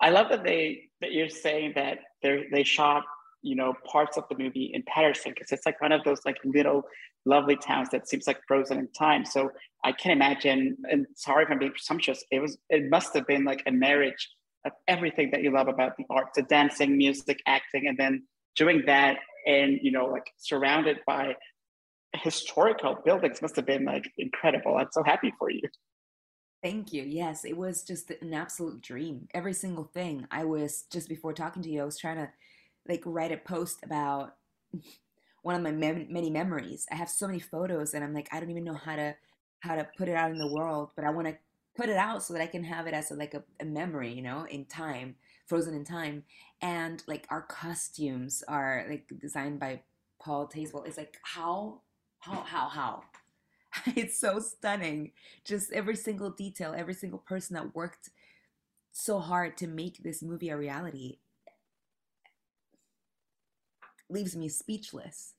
I 0.00 0.10
love 0.10 0.28
that 0.30 0.44
they 0.44 0.90
that 1.00 1.12
you're 1.12 1.28
saying 1.28 1.72
that 1.74 1.98
they 2.22 2.46
they 2.52 2.64
shot 2.64 3.02
you 3.42 3.56
know 3.56 3.74
parts 3.84 4.16
of 4.16 4.24
the 4.30 4.38
movie 4.38 4.70
in 4.74 4.82
paterson 4.84 5.32
because 5.34 5.50
it's 5.52 5.66
like 5.66 5.80
one 5.80 5.92
of 5.92 6.04
those 6.04 6.20
like 6.24 6.36
little 6.44 6.84
lovely 7.26 7.56
towns 7.56 7.88
that 7.90 8.08
seems 8.08 8.26
like 8.26 8.40
frozen 8.46 8.78
in 8.78 8.88
time. 8.92 9.24
So 9.24 9.50
i 9.84 9.92
can 9.92 10.12
imagine 10.12 10.76
and 10.90 11.06
sorry 11.14 11.44
if 11.44 11.50
i'm 11.50 11.58
being 11.58 11.70
presumptuous 11.70 12.24
it 12.30 12.40
was 12.40 12.58
it 12.68 12.90
must 12.90 13.14
have 13.14 13.26
been 13.26 13.44
like 13.44 13.62
a 13.66 13.70
marriage 13.70 14.28
of 14.64 14.72
everything 14.88 15.30
that 15.30 15.42
you 15.42 15.52
love 15.52 15.68
about 15.68 15.96
the 15.96 16.04
arts 16.10 16.32
the 16.34 16.42
dancing 16.42 16.96
music 16.96 17.40
acting 17.46 17.86
and 17.86 17.96
then 17.96 18.22
doing 18.56 18.82
that 18.86 19.18
and 19.46 19.78
you 19.82 19.92
know 19.92 20.06
like 20.06 20.28
surrounded 20.36 20.98
by 21.06 21.34
historical 22.14 22.96
buildings 23.04 23.42
must 23.42 23.56
have 23.56 23.66
been 23.66 23.84
like 23.84 24.10
incredible 24.16 24.76
i'm 24.76 24.88
so 24.90 25.02
happy 25.02 25.32
for 25.38 25.50
you 25.50 25.62
Thank 26.62 26.92
you. 26.92 27.04
Yes, 27.04 27.44
it 27.44 27.56
was 27.56 27.84
just 27.84 28.10
an 28.10 28.34
absolute 28.34 28.80
dream. 28.80 29.28
Every 29.32 29.52
single 29.52 29.84
thing. 29.84 30.26
I 30.30 30.44
was 30.44 30.86
just 30.90 31.08
before 31.08 31.32
talking 31.32 31.62
to 31.62 31.70
you, 31.70 31.82
I 31.82 31.84
was 31.84 31.98
trying 31.98 32.16
to 32.16 32.30
like 32.88 33.02
write 33.04 33.30
a 33.30 33.36
post 33.36 33.78
about 33.84 34.34
one 35.42 35.54
of 35.54 35.62
my 35.62 35.70
mem- 35.70 36.08
many 36.10 36.30
memories. 36.30 36.84
I 36.90 36.96
have 36.96 37.08
so 37.08 37.28
many 37.28 37.38
photos 37.38 37.94
and 37.94 38.02
I'm 38.02 38.12
like 38.12 38.28
I 38.32 38.40
don't 38.40 38.50
even 38.50 38.64
know 38.64 38.74
how 38.74 38.96
to 38.96 39.14
how 39.60 39.76
to 39.76 39.86
put 39.96 40.08
it 40.08 40.16
out 40.16 40.32
in 40.32 40.38
the 40.38 40.52
world, 40.52 40.90
but 40.96 41.04
I 41.04 41.10
want 41.10 41.28
to 41.28 41.36
put 41.76 41.88
it 41.88 41.96
out 41.96 42.24
so 42.24 42.34
that 42.34 42.42
I 42.42 42.46
can 42.46 42.64
have 42.64 42.88
it 42.88 42.94
as 42.94 43.12
a, 43.12 43.14
like 43.14 43.34
a, 43.34 43.44
a 43.60 43.64
memory, 43.64 44.12
you 44.12 44.22
know, 44.22 44.44
in 44.50 44.64
time, 44.64 45.14
frozen 45.46 45.74
in 45.74 45.84
time. 45.84 46.24
And 46.60 47.02
like 47.06 47.26
our 47.30 47.42
costumes 47.42 48.42
are 48.48 48.84
like 48.90 49.08
designed 49.20 49.60
by 49.60 49.82
Paul 50.20 50.48
Tazewell. 50.48 50.86
It's 50.88 50.96
like 50.96 51.18
how 51.22 51.82
how 52.28 52.42
how 52.42 52.68
how 52.68 53.02
it's 53.96 54.18
so 54.18 54.38
stunning. 54.38 55.12
Just 55.44 55.72
every 55.72 55.96
single 55.96 56.30
detail, 56.30 56.74
every 56.76 56.94
single 56.94 57.18
person 57.18 57.54
that 57.54 57.74
worked 57.74 58.10
so 58.92 59.20
hard 59.20 59.56
to 59.58 59.66
make 59.66 60.02
this 60.02 60.22
movie 60.22 60.48
a 60.48 60.56
reality 60.56 61.18
leaves 64.10 64.36
me 64.36 64.48
speechless. 64.48 65.34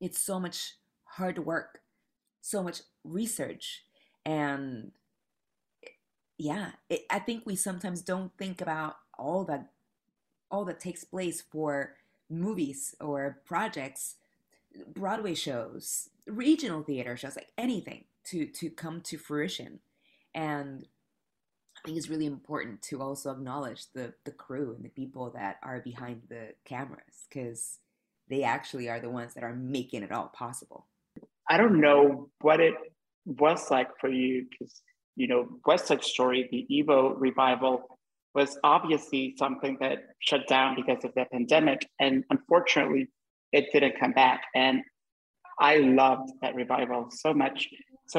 It's 0.00 0.18
so 0.18 0.38
much 0.38 0.74
hard 1.04 1.38
work, 1.44 1.80
so 2.40 2.62
much 2.62 2.82
research, 3.04 3.84
and 4.24 4.92
yeah, 6.38 6.72
it, 6.88 7.02
I 7.10 7.18
think 7.20 7.44
we 7.46 7.56
sometimes 7.56 8.02
don't 8.02 8.32
think 8.36 8.60
about 8.60 8.96
all 9.18 9.44
that 9.44 9.70
all 10.50 10.64
that 10.64 10.80
takes 10.80 11.04
place 11.04 11.42
for 11.42 11.94
movies 12.30 12.94
or 13.00 13.40
projects, 13.44 14.16
Broadway 14.94 15.34
shows, 15.34 16.08
regional 16.26 16.82
theater 16.82 17.16
shows, 17.16 17.36
like 17.36 17.50
anything 17.58 18.04
to 18.26 18.46
to 18.46 18.70
come 18.70 19.00
to 19.02 19.18
fruition. 19.18 19.80
And 20.34 20.86
I 21.76 21.86
think 21.86 21.98
it's 21.98 22.08
really 22.08 22.26
important 22.26 22.82
to 22.82 23.00
also 23.02 23.30
acknowledge 23.30 23.86
the 23.94 24.14
the 24.24 24.32
crew 24.32 24.74
and 24.74 24.84
the 24.84 24.90
people 24.90 25.30
that 25.34 25.56
are 25.62 25.80
behind 25.80 26.22
the 26.28 26.54
cameras 26.64 27.26
because 27.28 27.78
they 28.28 28.42
actually 28.42 28.88
are 28.88 29.00
the 29.00 29.10
ones 29.10 29.34
that 29.34 29.44
are 29.44 29.54
making 29.54 30.02
it 30.02 30.12
all 30.12 30.28
possible. 30.28 30.86
I 31.48 31.58
don't 31.58 31.80
know 31.80 32.30
what 32.40 32.60
it 32.60 32.74
was 33.26 33.70
like 33.70 33.90
for 34.00 34.08
you 34.08 34.46
because 34.50 34.82
you 35.16 35.28
know 35.28 35.48
West 35.66 35.86
Side 35.86 36.04
Story, 36.04 36.48
the 36.50 36.80
Ivo 36.80 37.14
revival, 37.14 37.98
was 38.34 38.58
obviously 38.64 39.34
something 39.38 39.76
that 39.80 39.98
shut 40.20 40.46
down 40.48 40.74
because 40.74 41.04
of 41.04 41.12
the 41.14 41.26
pandemic, 41.30 41.86
and 42.00 42.24
unfortunately, 42.30 43.08
it 43.54 43.66
didn't 43.72 43.98
come 43.98 44.12
back. 44.12 44.42
And 44.54 44.82
I 45.60 45.76
loved 45.76 46.30
that 46.42 46.54
revival 46.54 47.08
so 47.10 47.32
much. 47.32 47.68
So, 48.08 48.18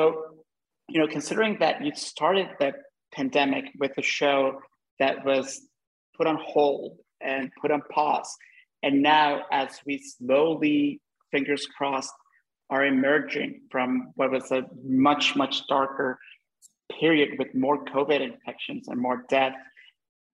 you 0.88 1.00
know, 1.00 1.08
considering 1.08 1.58
that 1.60 1.84
you 1.84 1.92
started 1.94 2.48
the 2.60 2.72
pandemic 3.14 3.66
with 3.78 3.92
a 3.98 4.02
show 4.02 4.60
that 5.00 5.26
was 5.26 5.62
put 6.18 6.26
on 6.26 6.40
hold 6.42 6.98
and 7.22 7.52
put 7.62 7.70
on 7.72 7.82
pause, 7.92 8.34
and 8.82 9.02
now 9.02 9.44
as 9.52 9.80
we 9.86 10.02
slowly, 10.18 11.02
fingers 11.32 11.68
crossed, 11.78 12.14
are 12.70 12.86
emerging 12.86 13.62
from 13.70 14.12
what 14.16 14.32
was 14.32 14.52
a 14.52 14.64
much, 14.84 15.36
much 15.36 15.68
darker 15.68 16.18
period 17.00 17.38
with 17.38 17.54
more 17.54 17.84
COVID 17.86 18.22
infections 18.22 18.88
and 18.88 19.00
more 19.00 19.26
death. 19.30 19.54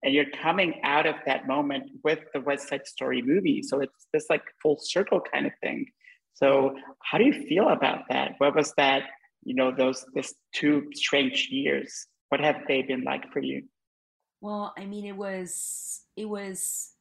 And 0.03 0.13
you're 0.13 0.29
coming 0.41 0.79
out 0.83 1.05
of 1.05 1.15
that 1.25 1.47
moment 1.47 1.91
with 2.03 2.19
the 2.33 2.41
West 2.41 2.69
Side 2.69 2.87
Story 2.87 3.21
movie. 3.21 3.61
So 3.61 3.79
it's 3.81 4.07
this 4.13 4.25
like 4.29 4.43
full 4.61 4.77
circle 4.79 5.21
kind 5.31 5.45
of 5.45 5.51
thing. 5.61 5.85
So 6.33 6.75
how 7.03 7.17
do 7.17 7.25
you 7.25 7.45
feel 7.47 7.69
about 7.69 8.03
that? 8.09 8.33
What 8.39 8.55
was 8.55 8.73
that, 8.77 9.03
you 9.43 9.53
know, 9.53 9.71
those 9.71 10.05
this 10.15 10.33
two 10.55 10.89
strange 10.93 11.49
years? 11.51 12.07
What 12.29 12.41
have 12.41 12.61
they 12.67 12.81
been 12.81 13.03
like 13.03 13.31
for 13.31 13.41
you? 13.41 13.63
Well, 14.39 14.73
I 14.77 14.85
mean, 14.85 15.05
it 15.05 15.15
was 15.15 16.01
it 16.15 16.27
was 16.27 16.93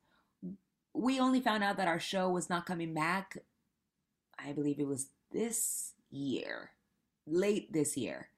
we 0.93 1.21
only 1.21 1.41
found 1.41 1.65
out 1.65 1.77
that 1.79 1.89
our 1.89 2.01
show 2.01 2.29
was 2.29 2.51
not 2.51 2.67
coming 2.67 2.93
back. 2.93 3.39
I 4.39 4.53
believe 4.53 4.79
it 4.79 4.87
was 4.87 5.09
this 5.33 5.95
year, 6.11 6.73
late 7.27 7.73
this 7.73 7.97
year. 7.97 8.29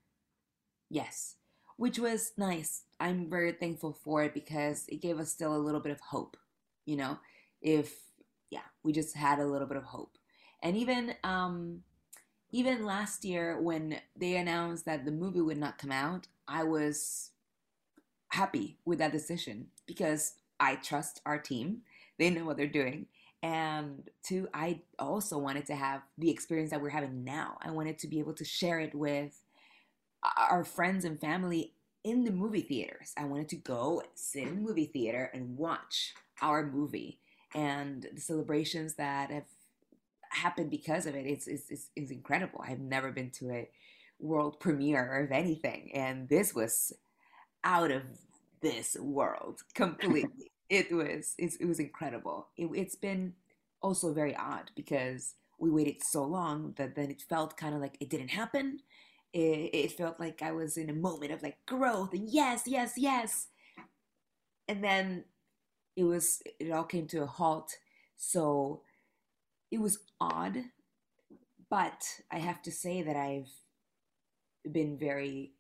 Yes, 0.91 1.37
which 1.77 1.99
was 1.99 2.33
nice. 2.37 2.83
I'm 3.03 3.29
very 3.29 3.51
thankful 3.51 3.93
for 3.93 4.23
it 4.23 4.33
because 4.33 4.85
it 4.89 5.03
gave 5.03 5.19
us 5.19 5.33
still 5.33 5.57
a 5.57 5.59
little 5.59 5.81
bit 5.81 5.91
of 5.91 6.01
hope. 6.01 6.37
You 6.87 6.97
know, 6.97 7.19
if 7.61 7.93
yeah, 8.49 8.61
we 8.85 8.93
just 8.93 9.17
had 9.17 9.41
a 9.41 9.47
little 9.47 9.67
bit 9.67 9.77
of 9.77 9.83
hope. 9.83 10.17
And 10.63 10.77
even 10.77 11.17
um, 11.25 11.81
even 12.53 12.87
last 12.87 13.25
year 13.25 13.61
when 13.61 13.99
they 14.17 14.37
announced 14.37 14.85
that 14.85 15.05
the 15.05 15.11
movie 15.11 15.41
would 15.41 15.59
not 15.59 15.79
come 15.79 15.91
out, 15.91 16.29
I 16.47 16.63
was 16.63 17.31
happy 18.29 18.79
with 18.85 18.99
that 19.01 19.11
decision 19.11 19.67
because 19.85 20.35
I 20.61 20.77
trust 20.77 21.21
our 21.27 21.39
team. 21.39 21.83
They 22.21 22.31
know 22.31 22.45
what 22.45 22.57
they're 22.57 22.69
doing. 22.69 23.07
And 23.43 24.09
two, 24.23 24.49
I 24.55 24.83
also 25.01 25.39
wanted 25.39 25.67
to 25.67 25.75
have 25.75 26.03
the 26.19 26.31
experience 26.31 26.71
that 26.71 26.81
we're 26.81 26.91
having 26.91 27.25
now. 27.25 27.59
I 27.61 27.73
wanted 27.73 27.99
to 27.99 28.07
be 28.07 28.21
able 28.21 28.35
to 28.35 28.45
share 28.45 28.79
it 28.79 28.95
with 28.95 29.43
our 30.37 30.63
friends 30.63 31.05
and 31.05 31.21
family 31.21 31.75
in 32.05 32.25
the 32.25 32.31
movie 32.31 32.63
theaters. 32.63 33.13
I 33.17 33.25
wanted 33.25 33.49
to 33.51 33.57
go 33.57 34.03
sit 34.15 34.45
in 34.45 34.57
the 34.57 34.61
movie 34.61 34.87
theater 34.87 35.31
and 35.33 35.57
watch 35.57 36.15
our 36.41 36.67
movie 36.67 37.21
and 37.55 38.07
the 38.13 38.21
celebrations 38.21 38.95
that 38.95 39.31
have 39.31 39.45
happened 40.31 40.71
because 40.71 41.07
of 41.07 41.15
it. 41.15 41.27
It's, 41.27 41.47
it's, 41.47 41.71
it's, 41.71 41.89
it's 41.95 42.11
incredible. 42.11 42.61
I've 42.67 42.81
never 42.81 43.13
been 43.13 43.31
to 43.33 43.51
a 43.51 43.69
world 44.19 44.61
premiere 44.61 45.25
of 45.25 45.33
anything, 45.33 45.91
and 45.95 46.29
this 46.29 46.55
was 46.55 46.93
out 47.65 47.91
of 47.91 48.03
this 48.61 48.97
world 48.99 49.61
completely. 49.75 50.51
it 50.71 50.93
was 50.93 51.35
it 51.39 51.67
was 51.67 51.81
incredible. 51.81 52.49
It, 52.57 52.71
it's 52.75 52.97
been 52.97 53.35
also 53.83 54.13
very 54.13 54.35
odd 54.37 54.71
because 54.77 55.35
we 55.59 55.71
waited 55.71 56.03
so 56.03 56.25
long 56.25 56.75
that 56.77 56.95
then 56.95 57.11
it 57.11 57.23
felt 57.29 57.57
kind 57.57 57.75
of 57.75 57.81
like 57.81 57.97
it 58.01 58.11
didn't 58.11 58.29
happen. 58.29 58.81
It, 59.33 59.71
it 59.75 59.93
felt 59.93 60.21
like 60.21 60.43
I 60.43 60.53
was 60.53 60.77
in 60.77 60.91
a 60.91 60.95
moment 60.95 61.33
of 61.33 61.43
like 61.43 61.65
growth 61.67 62.13
and 62.13 62.29
yes, 62.29 62.65
yes, 62.67 62.95
yes, 62.97 63.49
and 64.69 64.83
then 64.83 65.25
it 65.97 66.05
was 66.05 66.43
it 66.61 66.71
all 66.73 66.85
came 66.85 67.07
to 67.09 67.23
a 67.23 67.27
halt. 67.27 67.77
So 68.17 68.83
it 69.71 69.81
was 69.81 69.99
odd, 70.21 70.59
but 71.71 72.05
I 72.31 72.39
have 72.39 72.63
to 72.63 72.71
say 72.73 73.03
that 73.03 73.17
I've 73.17 73.51
been 74.71 74.97
very 74.99 75.53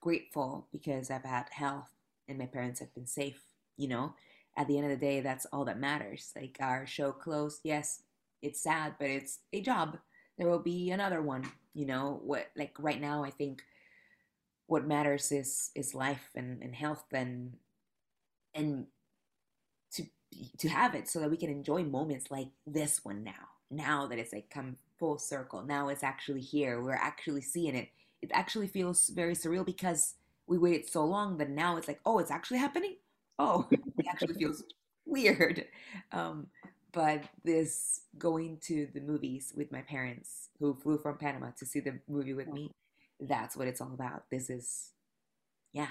grateful 0.00 0.68
because 0.72 1.10
I've 1.10 1.24
had 1.24 1.46
health 1.50 1.90
and 2.28 2.38
my 2.38 2.46
parents 2.46 2.80
have 2.80 2.94
been 2.94 3.06
safe. 3.06 3.42
You 3.76 3.88
know, 3.88 4.14
at 4.56 4.68
the 4.68 4.76
end 4.78 4.90
of 4.92 4.98
the 4.98 5.06
day, 5.06 5.20
that's 5.20 5.46
all 5.46 5.64
that 5.66 5.80
matters. 5.80 6.32
Like 6.36 6.58
our 6.60 6.86
show 6.86 7.12
closed, 7.12 7.60
yes, 7.64 8.02
it's 8.42 8.62
sad, 8.62 8.94
but 8.98 9.08
it's 9.08 9.40
a 9.52 9.60
job. 9.60 9.98
There 10.42 10.50
will 10.50 10.58
be 10.58 10.90
another 10.90 11.22
one. 11.22 11.44
You 11.72 11.86
know, 11.86 12.20
what 12.24 12.48
like 12.56 12.74
right 12.80 13.00
now, 13.00 13.22
I 13.22 13.30
think 13.30 13.62
what 14.66 14.84
matters 14.84 15.30
is 15.30 15.70
is 15.76 15.94
life 15.94 16.30
and, 16.34 16.60
and 16.64 16.74
health 16.74 17.04
and 17.12 17.52
and 18.52 18.86
to 19.92 20.02
to 20.58 20.68
have 20.68 20.96
it 20.96 21.08
so 21.08 21.20
that 21.20 21.30
we 21.30 21.36
can 21.36 21.48
enjoy 21.48 21.84
moments 21.84 22.28
like 22.28 22.48
this 22.66 23.04
one 23.04 23.22
now 23.22 23.52
now 23.70 24.08
that 24.08 24.18
it's 24.18 24.32
like 24.32 24.50
come 24.50 24.78
full 24.98 25.16
circle, 25.16 25.62
now 25.62 25.88
it's 25.88 26.02
actually 26.02 26.40
here. 26.40 26.82
We're 26.82 26.94
actually 26.94 27.42
seeing 27.42 27.76
it. 27.76 27.90
It 28.20 28.30
actually 28.34 28.66
feels 28.66 29.10
very 29.10 29.34
surreal 29.34 29.64
because 29.64 30.14
we 30.48 30.58
waited 30.58 30.88
so 30.88 31.04
long 31.04 31.38
that 31.38 31.50
now 31.50 31.76
it's 31.76 31.86
like, 31.86 32.00
oh, 32.04 32.18
it's 32.18 32.32
actually 32.32 32.58
happening. 32.58 32.96
Oh, 33.38 33.68
it 33.70 34.06
actually 34.08 34.34
feels 34.34 34.64
weird. 35.06 35.66
Um, 36.12 36.48
but 36.92 37.24
this 37.44 38.02
going 38.18 38.58
to 38.66 38.86
the 38.94 39.00
movies 39.00 39.52
with 39.56 39.72
my 39.72 39.82
parents 39.82 40.50
who 40.60 40.74
flew 40.74 40.98
from 40.98 41.16
Panama 41.16 41.50
to 41.58 41.66
see 41.66 41.80
the 41.80 41.98
movie 42.08 42.34
with 42.34 42.48
me, 42.48 42.70
that's 43.20 43.56
what 43.56 43.68
it's 43.68 43.80
all 43.80 43.92
about. 43.94 44.24
This 44.30 44.50
is, 44.50 44.90
yeah, 45.72 45.88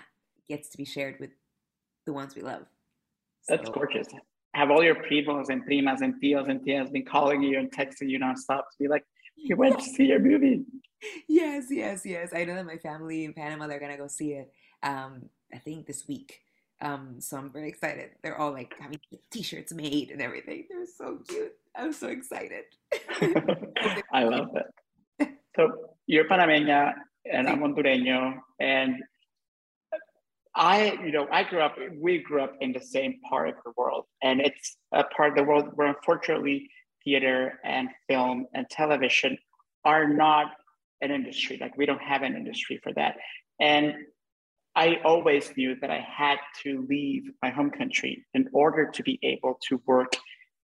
gets 0.48 0.70
to 0.70 0.78
be 0.78 0.86
shared 0.86 1.20
with 1.20 1.32
the 2.06 2.14
ones 2.14 2.36
we 2.36 2.42
love. 2.42 2.66
That's 3.48 3.66
so, 3.66 3.74
gorgeous. 3.74 4.08
Have 4.54 4.70
all 4.70 4.84
your 4.84 4.96
primos 4.96 5.50
and 5.50 5.66
primas 5.66 6.02
and 6.02 6.22
tios 6.22 6.50
and 6.50 6.60
tias 6.62 6.92
been 6.92 7.06
calling 7.06 7.42
you 7.42 7.58
and 7.58 7.72
texting 7.72 8.10
you 8.10 8.20
nonstop 8.20 8.64
to 8.72 8.78
be 8.80 8.88
like, 8.88 9.06
you 9.36 9.56
went 9.56 9.80
to 9.80 9.86
see 9.86 10.06
your 10.06 10.20
movie. 10.20 10.66
Yes, 11.28 11.66
yes, 11.72 12.06
yes. 12.06 12.32
I 12.36 12.44
know 12.44 12.56
that 12.56 12.66
my 12.66 12.78
family 12.78 13.26
in 13.26 13.34
Panama, 13.34 13.68
they're 13.68 13.80
going 13.80 13.92
to 13.92 13.98
go 13.98 14.08
see 14.08 14.34
it, 14.34 14.52
um, 14.84 15.30
I 15.54 15.58
think 15.58 15.88
this 15.88 16.08
week. 16.08 16.42
Um, 16.82 17.16
so 17.20 17.38
I'm 17.38 17.52
very 17.52 17.70
excited. 17.70 18.10
They're 18.24 18.38
all 18.38 18.52
like 18.52 18.74
having 18.80 19.00
t-shirts 19.32 19.72
made 19.74 20.10
and 20.10 20.22
everything. 20.22 20.66
They're 20.70 20.86
so 20.86 21.20
cute. 21.28 21.54
I'm 21.76 21.94
so 21.94 22.08
excited. 22.08 22.64
I 24.12 24.24
love 24.24 24.50
it. 24.56 25.28
So 25.58 25.70
you're 26.08 26.30
Panameña 26.30 26.94
and 27.30 27.46
I'm 27.50 27.60
Hondureño 27.60 28.36
and 28.62 28.96
I, 30.56 30.98
you 31.04 31.12
know, 31.12 31.28
I 31.30 31.44
grew 31.44 31.60
up, 31.60 31.76
we 32.00 32.20
grew 32.20 32.42
up 32.42 32.56
in 32.62 32.72
the 32.72 32.80
same 32.80 33.20
part 33.30 33.50
of 33.50 33.56
the 33.66 33.74
world 33.76 34.06
and 34.24 34.40
it's 34.40 34.78
a 34.94 35.04
part 35.04 35.32
of 35.32 35.36
the 35.36 35.44
world 35.44 35.72
where 35.76 35.90
unfortunately 35.90 36.70
theater 37.04 37.60
and 37.66 37.90
film 38.08 38.46
and 38.54 38.66
television 38.70 39.38
are 39.84 40.08
not 40.08 40.54
an 41.02 41.12
industry. 41.12 41.58
Like 41.60 41.78
we 41.78 41.86
don't 41.86 42.02
have 42.02 42.22
an 42.22 42.36
industry 42.36 42.80
for 42.82 42.94
that. 42.94 43.18
And 43.60 43.94
I 44.76 44.98
always 45.04 45.52
knew 45.58 45.76
that 45.82 45.92
I 45.92 46.00
had 46.00 46.38
to 46.64 46.86
leave 46.88 47.24
my 47.42 47.50
home 47.50 47.72
country 47.72 48.26
in 48.34 48.48
order 48.54 48.90
to 48.90 49.04
be 49.04 49.20
able 49.22 49.60
to 49.68 49.82
work 49.86 50.14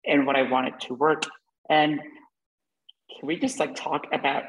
in 0.03 0.25
what 0.25 0.35
I 0.35 0.43
wanted 0.43 0.79
to 0.81 0.95
work. 0.95 1.23
And 1.69 1.99
can 1.99 3.27
we 3.27 3.37
just 3.37 3.59
like 3.59 3.75
talk 3.75 4.07
about 4.11 4.43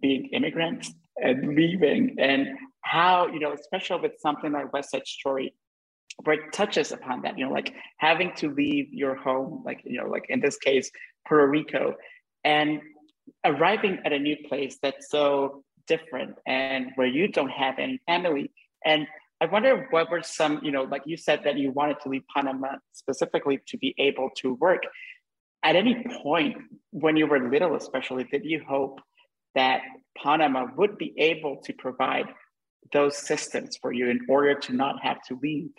being 0.00 0.30
immigrants 0.32 0.92
and 1.16 1.54
leaving 1.54 2.16
and 2.18 2.46
how, 2.80 3.26
you 3.26 3.38
know, 3.38 3.52
especially 3.52 4.00
with 4.00 4.12
something 4.20 4.52
like 4.52 4.72
West 4.72 4.92
Side 4.92 5.06
Story, 5.06 5.54
where 6.24 6.36
it 6.36 6.52
touches 6.52 6.92
upon 6.92 7.22
that, 7.22 7.38
you 7.38 7.46
know, 7.46 7.52
like 7.52 7.74
having 7.98 8.32
to 8.36 8.50
leave 8.54 8.88
your 8.92 9.14
home, 9.14 9.62
like, 9.64 9.82
you 9.84 10.00
know, 10.00 10.08
like 10.08 10.24
in 10.30 10.40
this 10.40 10.56
case, 10.56 10.90
Puerto 11.28 11.46
Rico, 11.46 11.94
and 12.44 12.80
arriving 13.44 13.98
at 14.06 14.12
a 14.12 14.18
new 14.18 14.36
place 14.48 14.78
that's 14.82 15.10
so 15.10 15.62
different 15.86 16.36
and 16.46 16.92
where 16.94 17.06
you 17.06 17.28
don't 17.28 17.50
have 17.50 17.78
any 17.78 18.00
family 18.06 18.50
and 18.84 19.06
I 19.40 19.46
wonder 19.46 19.86
what 19.90 20.10
were 20.10 20.22
some, 20.22 20.60
you 20.62 20.70
know, 20.70 20.82
like 20.82 21.02
you 21.06 21.16
said 21.16 21.40
that 21.44 21.56
you 21.56 21.72
wanted 21.72 21.96
to 22.02 22.10
leave 22.10 22.24
Panama 22.34 22.76
specifically 22.92 23.60
to 23.68 23.78
be 23.78 23.94
able 23.98 24.30
to 24.36 24.54
work. 24.54 24.82
At 25.62 25.76
any 25.76 26.04
point 26.22 26.56
when 26.90 27.16
you 27.16 27.26
were 27.26 27.50
little, 27.50 27.74
especially, 27.76 28.24
did 28.24 28.44
you 28.44 28.62
hope 28.68 29.00
that 29.54 29.80
Panama 30.16 30.66
would 30.76 30.98
be 30.98 31.14
able 31.18 31.56
to 31.64 31.72
provide 31.72 32.26
those 32.92 33.16
systems 33.16 33.76
for 33.80 33.92
you 33.92 34.08
in 34.08 34.20
order 34.28 34.54
to 34.54 34.72
not 34.72 35.02
have 35.02 35.22
to 35.28 35.38
leave? 35.42 35.70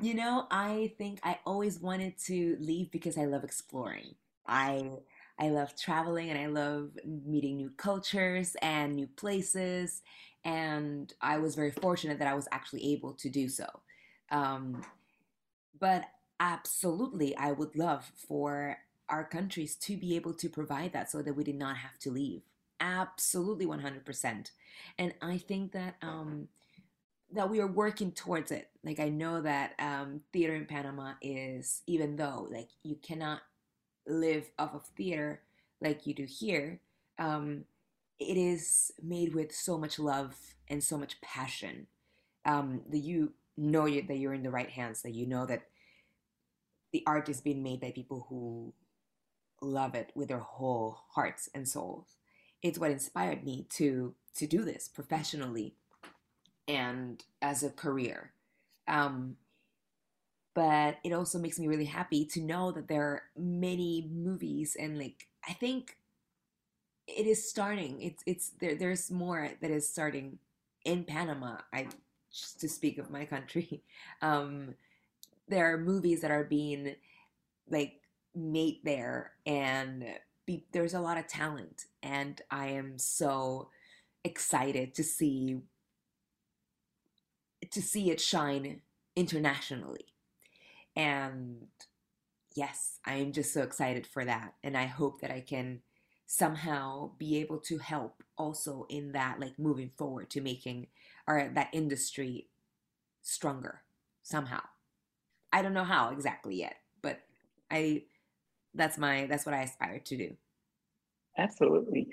You 0.00 0.14
know, 0.14 0.46
I 0.50 0.92
think 0.98 1.20
I 1.22 1.38
always 1.46 1.80
wanted 1.80 2.18
to 2.26 2.56
leave 2.60 2.90
because 2.90 3.16
I 3.16 3.24
love 3.24 3.44
exploring. 3.44 4.14
I 4.46 4.90
I 5.38 5.50
love 5.50 5.76
traveling 5.76 6.30
and 6.30 6.38
I 6.38 6.46
love 6.46 6.92
meeting 7.04 7.56
new 7.56 7.70
cultures 7.76 8.56
and 8.62 8.96
new 8.96 9.06
places 9.06 10.02
and 10.46 11.12
I 11.20 11.38
was 11.38 11.56
very 11.56 11.72
fortunate 11.72 12.20
that 12.20 12.28
I 12.28 12.34
was 12.34 12.46
actually 12.52 12.92
able 12.92 13.12
to 13.14 13.28
do 13.28 13.48
so. 13.48 13.66
Um, 14.30 14.82
but 15.78 16.04
absolutely, 16.38 17.36
I 17.36 17.50
would 17.50 17.74
love 17.74 18.12
for 18.28 18.78
our 19.08 19.24
countries 19.24 19.74
to 19.76 19.96
be 19.96 20.14
able 20.14 20.32
to 20.34 20.48
provide 20.48 20.92
that 20.92 21.10
so 21.10 21.20
that 21.20 21.34
we 21.34 21.42
did 21.42 21.56
not 21.56 21.76
have 21.78 21.98
to 21.98 22.12
leave. 22.12 22.42
Absolutely, 22.78 23.66
100%. 23.66 24.50
And 24.98 25.14
I 25.20 25.38
think 25.38 25.72
that 25.72 25.96
um, 26.00 26.46
that 27.32 27.50
we 27.50 27.58
are 27.58 27.66
working 27.66 28.12
towards 28.12 28.52
it. 28.52 28.68
Like 28.84 29.00
I 29.00 29.08
know 29.08 29.40
that 29.42 29.72
um, 29.80 30.20
theater 30.32 30.54
in 30.54 30.66
Panama 30.66 31.14
is, 31.20 31.82
even 31.88 32.14
though 32.14 32.46
like 32.52 32.68
you 32.84 32.94
cannot 33.02 33.40
live 34.06 34.48
off 34.60 34.74
of 34.74 34.86
theater 34.96 35.40
like 35.80 36.06
you 36.06 36.14
do 36.14 36.24
here. 36.24 36.80
Um, 37.18 37.64
it 38.18 38.36
is 38.36 38.92
made 39.02 39.34
with 39.34 39.54
so 39.54 39.78
much 39.78 39.98
love 39.98 40.34
and 40.68 40.82
so 40.82 40.96
much 40.96 41.20
passion 41.20 41.86
um, 42.44 42.82
that 42.90 42.98
you 42.98 43.34
know 43.56 43.84
that 43.84 44.16
you're 44.16 44.34
in 44.34 44.42
the 44.42 44.50
right 44.50 44.70
hands, 44.70 45.02
that 45.02 45.14
you 45.14 45.26
know 45.26 45.46
that 45.46 45.62
the 46.92 47.02
art 47.06 47.28
is 47.28 47.40
being 47.40 47.62
made 47.62 47.80
by 47.80 47.90
people 47.90 48.26
who 48.28 48.72
love 49.60 49.94
it 49.94 50.12
with 50.14 50.28
their 50.28 50.38
whole 50.38 50.98
hearts 51.10 51.48
and 51.54 51.68
souls. 51.68 52.16
It's 52.62 52.78
what 52.78 52.90
inspired 52.90 53.44
me 53.44 53.66
to 53.70 54.14
to 54.36 54.46
do 54.46 54.64
this 54.64 54.88
professionally 54.88 55.74
and 56.68 57.24
as 57.40 57.62
a 57.62 57.70
career. 57.70 58.32
Um, 58.86 59.36
but 60.54 60.98
it 61.04 61.12
also 61.12 61.38
makes 61.38 61.58
me 61.58 61.68
really 61.68 61.84
happy 61.84 62.24
to 62.26 62.40
know 62.40 62.72
that 62.72 62.88
there 62.88 63.02
are 63.02 63.22
many 63.36 64.08
movies 64.10 64.76
and 64.78 64.98
like 64.98 65.26
I 65.48 65.52
think 65.52 65.96
it 67.06 67.26
is 67.26 67.48
starting. 67.48 68.02
It's 68.02 68.22
it's 68.26 68.50
there. 68.60 68.74
There's 68.74 69.10
more 69.10 69.50
that 69.60 69.70
is 69.70 69.88
starting 69.88 70.38
in 70.84 71.04
Panama. 71.04 71.58
I 71.72 71.88
just 72.32 72.60
to 72.60 72.68
speak 72.68 72.98
of 72.98 73.10
my 73.10 73.24
country. 73.24 73.82
Um, 74.22 74.74
there 75.48 75.72
are 75.72 75.78
movies 75.78 76.22
that 76.22 76.30
are 76.30 76.44
being 76.44 76.96
like 77.68 78.00
made 78.34 78.80
there, 78.84 79.32
and 79.44 80.04
be, 80.46 80.64
there's 80.72 80.94
a 80.94 81.00
lot 81.00 81.18
of 81.18 81.26
talent, 81.26 81.84
and 82.02 82.40
I 82.50 82.68
am 82.68 82.98
so 82.98 83.68
excited 84.24 84.94
to 84.94 85.04
see 85.04 85.58
to 87.70 87.82
see 87.82 88.10
it 88.10 88.20
shine 88.20 88.80
internationally. 89.16 90.06
And 90.96 91.66
yes, 92.54 93.00
I 93.04 93.14
am 93.16 93.32
just 93.32 93.52
so 93.52 93.62
excited 93.62 94.06
for 94.06 94.24
that, 94.24 94.54
and 94.64 94.76
I 94.76 94.86
hope 94.86 95.20
that 95.20 95.30
I 95.30 95.40
can 95.40 95.80
somehow 96.26 97.10
be 97.18 97.38
able 97.38 97.58
to 97.58 97.78
help 97.78 98.22
also 98.36 98.86
in 98.88 99.12
that 99.12 99.38
like 99.40 99.58
moving 99.58 99.90
forward 99.96 100.28
to 100.30 100.40
making 100.40 100.88
our 101.26 101.48
that 101.54 101.68
industry 101.72 102.48
stronger 103.22 103.82
somehow. 104.22 104.60
I 105.52 105.62
don't 105.62 105.74
know 105.74 105.84
how 105.84 106.10
exactly 106.10 106.56
yet 106.56 106.76
but 107.06 107.20
i 107.70 108.02
that's 108.74 108.98
my 108.98 109.26
that's 109.26 109.46
what 109.46 109.54
i 109.54 109.62
aspire 109.62 110.00
to 110.00 110.16
do. 110.16 110.36
Absolutely. 111.38 112.08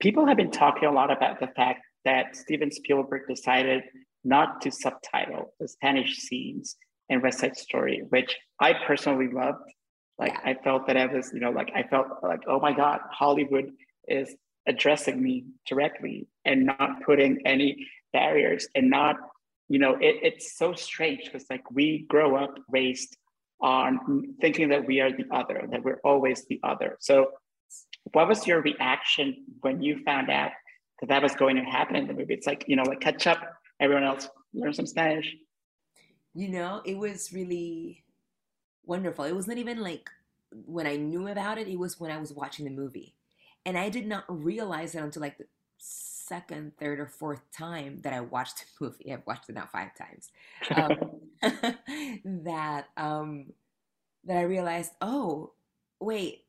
People 0.00 0.26
have 0.26 0.36
been 0.36 0.50
talking 0.50 0.88
a 0.88 0.92
lot 0.92 1.10
about 1.10 1.40
the 1.40 1.48
fact 1.48 1.82
that 2.04 2.36
steven 2.36 2.70
spielberg 2.70 3.22
decided 3.28 3.82
not 4.24 4.60
to 4.60 4.70
subtitle 4.70 5.54
the 5.60 5.68
spanish 5.68 6.16
scenes 6.16 6.76
in 7.08 7.22
west 7.22 7.38
side 7.38 7.56
story 7.56 8.02
which 8.08 8.36
i 8.60 8.72
personally 8.86 9.28
loved 9.32 9.70
like 10.18 10.32
yeah. 10.32 10.50
I 10.50 10.54
felt 10.62 10.86
that 10.86 10.96
I 10.96 11.06
was, 11.06 11.32
you 11.32 11.40
know, 11.40 11.50
like 11.50 11.72
I 11.74 11.82
felt 11.82 12.08
like, 12.22 12.42
oh 12.46 12.60
my 12.60 12.72
God, 12.72 13.00
Hollywood 13.10 13.72
is 14.08 14.34
addressing 14.66 15.22
me 15.22 15.44
directly 15.66 16.26
and 16.44 16.66
not 16.66 17.02
putting 17.04 17.46
any 17.46 17.86
barriers 18.12 18.68
and 18.74 18.90
not, 18.90 19.16
you 19.68 19.78
know, 19.78 19.94
it, 19.94 20.16
it's 20.22 20.56
so 20.56 20.72
strange 20.72 21.24
because 21.24 21.44
like 21.50 21.70
we 21.70 22.06
grow 22.08 22.36
up 22.36 22.58
raised 22.68 23.16
on 23.60 24.34
thinking 24.40 24.68
that 24.70 24.86
we 24.86 25.00
are 25.00 25.10
the 25.10 25.26
other, 25.30 25.66
that 25.70 25.82
we're 25.82 26.00
always 26.04 26.44
the 26.46 26.60
other. 26.62 26.96
So 27.00 27.32
what 28.12 28.28
was 28.28 28.46
your 28.46 28.60
reaction 28.62 29.44
when 29.60 29.82
you 29.82 30.02
found 30.04 30.30
out 30.30 30.52
that 31.00 31.08
that 31.08 31.22
was 31.22 31.34
going 31.34 31.56
to 31.56 31.62
happen 31.62 31.96
in 31.96 32.06
the 32.06 32.14
movie? 32.14 32.34
It's 32.34 32.46
like, 32.46 32.64
you 32.68 32.76
know, 32.76 32.84
like 32.84 33.00
catch 33.00 33.26
up, 33.26 33.38
everyone 33.80 34.04
else 34.04 34.28
learn 34.54 34.72
some 34.72 34.86
Spanish. 34.86 35.34
You 36.34 36.48
know, 36.48 36.82
it 36.84 36.96
was 36.96 37.32
really 37.32 38.04
wonderful. 38.86 39.24
It 39.24 39.34
was 39.34 39.46
not 39.46 39.58
even 39.58 39.80
like 39.80 40.10
when 40.52 40.86
I 40.86 40.96
knew 40.96 41.28
about 41.28 41.58
it, 41.58 41.68
it 41.68 41.78
was 41.78 42.00
when 42.00 42.10
I 42.10 42.18
was 42.18 42.32
watching 42.32 42.64
the 42.64 42.70
movie. 42.70 43.14
And 43.64 43.76
I 43.76 43.88
did 43.88 44.06
not 44.06 44.24
realize 44.28 44.94
it 44.94 45.02
until 45.02 45.22
like 45.22 45.38
the 45.38 45.46
second, 45.78 46.72
third, 46.78 47.00
or 47.00 47.06
fourth 47.06 47.40
time 47.52 48.00
that 48.02 48.12
I 48.12 48.20
watched 48.20 48.58
the 48.78 48.84
movie. 48.84 49.12
I've 49.12 49.26
watched 49.26 49.48
it 49.48 49.54
now 49.54 49.68
five 49.70 49.90
times. 49.96 50.30
Um, 50.74 51.20
that 52.44 52.88
um, 52.96 53.52
that 54.24 54.36
I 54.36 54.42
realized, 54.42 54.92
oh, 55.00 55.52
wait. 56.00 56.42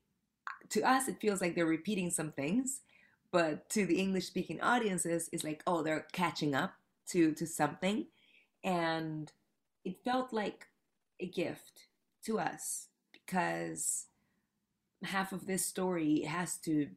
To 0.72 0.82
us, 0.82 1.08
it 1.08 1.22
feels 1.22 1.40
like 1.40 1.56
they're 1.56 1.66
repeating 1.66 2.10
some 2.10 2.34
things, 2.34 2.82
but 3.32 3.70
to 3.70 3.86
the 3.86 4.00
English-speaking 4.00 4.60
audiences, 4.60 5.30
it's 5.32 5.44
like, 5.44 5.64
oh, 5.66 5.82
they're 5.82 6.08
catching 6.12 6.54
up 6.54 6.74
to 7.10 7.34
to 7.36 7.48
something, 7.48 8.08
and 8.66 9.32
it 9.86 10.04
felt 10.04 10.34
like 10.34 10.68
a 11.22 11.28
gift 11.28 11.88
to 12.28 12.40
us 12.40 12.88
because 13.12 14.06
half 15.04 15.32
of 15.32 15.48
this 15.48 15.66
story 15.66 16.22
has 16.22 16.58
to 16.58 16.88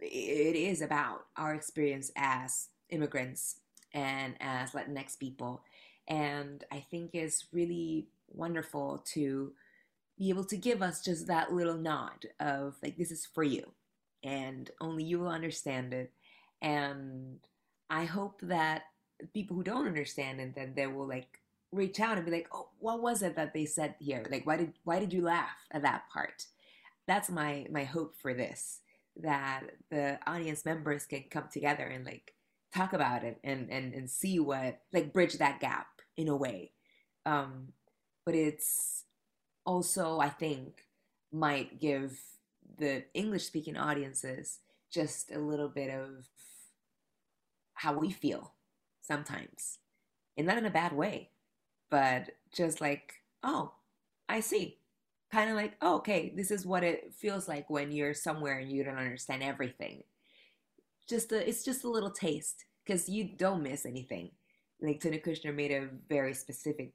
it 0.00 0.56
is 0.56 0.80
about 0.80 1.26
our 1.36 1.54
experience 1.54 2.12
as 2.16 2.68
immigrants 2.90 3.56
and 3.92 4.34
as 4.40 4.72
Latinx 4.72 5.18
people. 5.18 5.62
And 6.06 6.64
I 6.70 6.84
think 6.90 7.14
it's 7.14 7.46
really 7.52 8.06
wonderful 8.28 9.02
to 9.12 9.52
be 10.16 10.30
able 10.30 10.44
to 10.44 10.56
give 10.56 10.82
us 10.82 11.04
just 11.04 11.26
that 11.26 11.52
little 11.52 11.76
nod 11.76 12.26
of 12.40 12.76
like, 12.82 12.96
this 12.96 13.10
is 13.10 13.26
for 13.26 13.42
you, 13.42 13.72
and 14.22 14.70
only 14.80 15.04
you 15.04 15.18
will 15.18 15.28
understand 15.28 15.92
it. 15.92 16.12
And 16.60 17.38
I 17.90 18.04
hope 18.04 18.40
that 18.42 18.82
people 19.32 19.56
who 19.56 19.62
don't 19.62 19.86
understand 19.86 20.40
it, 20.40 20.54
then 20.54 20.74
they 20.74 20.86
will 20.86 21.06
like 21.06 21.37
reach 21.72 22.00
out 22.00 22.16
and 22.16 22.24
be 22.24 22.32
like, 22.32 22.48
oh, 22.52 22.68
what 22.78 23.02
was 23.02 23.22
it 23.22 23.36
that 23.36 23.52
they 23.52 23.64
said 23.64 23.94
here? 23.98 24.24
Like, 24.30 24.46
why 24.46 24.56
did 24.56 24.72
why 24.84 24.98
did 24.98 25.12
you 25.12 25.22
laugh 25.22 25.66
at 25.70 25.82
that 25.82 26.04
part? 26.12 26.46
That's 27.06 27.30
my 27.30 27.66
my 27.70 27.84
hope 27.84 28.14
for 28.20 28.34
this 28.34 28.80
that 29.16 29.62
the 29.90 30.18
audience 30.26 30.64
members 30.64 31.06
can 31.06 31.24
come 31.30 31.48
together 31.52 31.84
and 31.84 32.04
like 32.04 32.34
talk 32.74 32.92
about 32.92 33.24
it 33.24 33.38
and 33.42 33.70
and 33.70 33.94
and 33.94 34.10
see 34.10 34.38
what 34.38 34.80
like 34.92 35.12
bridge 35.12 35.34
that 35.34 35.60
gap 35.60 35.86
in 36.16 36.28
a 36.28 36.36
way 36.36 36.72
um 37.26 37.68
but 38.24 38.34
it's 38.34 39.04
also 39.64 40.20
i 40.20 40.28
think 40.28 40.82
might 41.32 41.80
give 41.80 42.20
the 42.78 43.04
english 43.14 43.44
speaking 43.44 43.76
audiences 43.76 44.58
just 44.90 45.30
a 45.30 45.38
little 45.38 45.68
bit 45.68 45.90
of 45.90 46.26
how 47.74 47.92
we 47.92 48.10
feel 48.10 48.54
sometimes 49.00 49.78
and 50.36 50.46
not 50.46 50.58
in 50.58 50.66
a 50.66 50.70
bad 50.70 50.92
way 50.92 51.30
but 51.90 52.30
just 52.52 52.80
like 52.80 53.14
oh 53.42 53.72
i 54.28 54.40
see 54.40 54.78
kind 55.30 55.50
of 55.50 55.56
like, 55.56 55.74
oh, 55.82 55.96
okay, 55.96 56.32
this 56.34 56.50
is 56.50 56.64
what 56.64 56.82
it 56.82 57.12
feels 57.14 57.48
like 57.48 57.68
when 57.68 57.92
you're 57.92 58.14
somewhere 58.14 58.58
and 58.58 58.70
you 58.70 58.82
don't 58.82 58.96
understand 58.96 59.42
everything. 59.42 60.02
Just 61.08 61.32
a, 61.32 61.46
it's 61.46 61.64
just 61.64 61.84
a 61.84 61.90
little 61.90 62.10
taste 62.10 62.64
because 62.84 63.08
you 63.08 63.24
don't 63.36 63.62
miss 63.62 63.84
anything. 63.84 64.30
Like 64.80 65.00
Tony 65.00 65.18
Kushner 65.18 65.54
made 65.54 65.72
a 65.72 65.88
very 66.08 66.34
specific, 66.34 66.92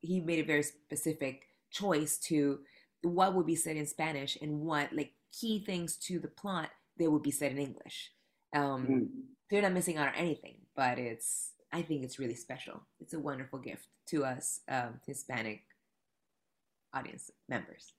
he 0.00 0.20
made 0.20 0.40
a 0.40 0.46
very 0.46 0.62
specific 0.62 1.46
choice 1.70 2.18
to 2.18 2.60
what 3.02 3.34
would 3.34 3.46
be 3.46 3.56
said 3.56 3.76
in 3.76 3.86
Spanish 3.86 4.36
and 4.40 4.60
what 4.60 4.92
like 4.92 5.12
key 5.32 5.62
things 5.64 5.96
to 5.96 6.18
the 6.18 6.28
plot 6.28 6.70
they 6.98 7.08
would 7.08 7.22
be 7.22 7.30
said 7.30 7.52
in 7.52 7.58
English. 7.58 8.10
Um, 8.54 8.86
mm. 8.86 9.08
They're 9.50 9.62
not 9.62 9.72
missing 9.72 9.96
out 9.96 10.08
on 10.08 10.14
anything, 10.14 10.56
but 10.76 10.98
it's 10.98 11.52
I 11.74 11.82
think 11.82 12.04
it's 12.04 12.20
really 12.20 12.36
special. 12.36 12.86
It's 13.00 13.14
a 13.14 13.18
wonderful 13.18 13.58
gift 13.58 13.88
to 14.10 14.24
us 14.24 14.60
um, 14.68 15.00
Hispanic 15.04 15.62
audience 16.94 17.32
members. 17.48 17.92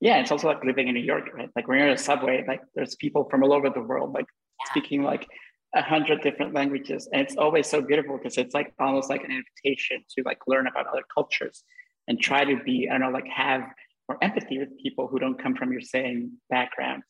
Yeah, 0.00 0.18
it's 0.20 0.30
also 0.30 0.48
like 0.48 0.64
living 0.64 0.88
in 0.88 0.94
New 0.94 1.04
York, 1.04 1.24
right? 1.34 1.50
Like 1.54 1.68
when 1.68 1.78
you're 1.78 1.88
in 1.88 1.92
a 1.92 1.98
subway, 1.98 2.42
like 2.48 2.62
there's 2.74 2.96
people 2.96 3.28
from 3.30 3.42
all 3.42 3.52
over 3.52 3.68
the 3.68 3.82
world, 3.82 4.14
like 4.14 4.24
yeah. 4.26 4.70
speaking 4.70 5.02
like 5.02 5.26
a 5.74 5.82
hundred 5.82 6.22
different 6.22 6.54
languages, 6.54 7.06
and 7.12 7.20
it's 7.20 7.36
always 7.36 7.66
so 7.66 7.82
beautiful 7.82 8.16
because 8.16 8.38
it's 8.38 8.54
like 8.54 8.72
almost 8.80 9.10
like 9.10 9.22
an 9.24 9.30
invitation 9.30 10.02
to 10.16 10.22
like 10.24 10.38
learn 10.46 10.66
about 10.66 10.86
other 10.86 11.04
cultures 11.12 11.64
and 12.08 12.18
try 12.18 12.44
to 12.44 12.56
be, 12.64 12.88
I 12.88 12.92
don't 12.92 13.00
know, 13.02 13.10
like 13.10 13.28
have 13.28 13.62
more 14.08 14.18
empathy 14.22 14.58
with 14.58 14.70
people 14.82 15.06
who 15.06 15.18
don't 15.18 15.38
come 15.42 15.54
from 15.54 15.70
your 15.70 15.82
same 15.82 16.32
backgrounds. 16.48 17.04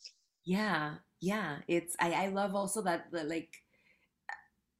Yeah, 0.45 0.95
yeah. 1.21 1.59
It's 1.69 1.95
I 2.01 2.25
I 2.25 2.27
love 2.29 2.57
also 2.57 2.83
that 2.83 3.07
the 3.13 3.23
like 3.23 3.51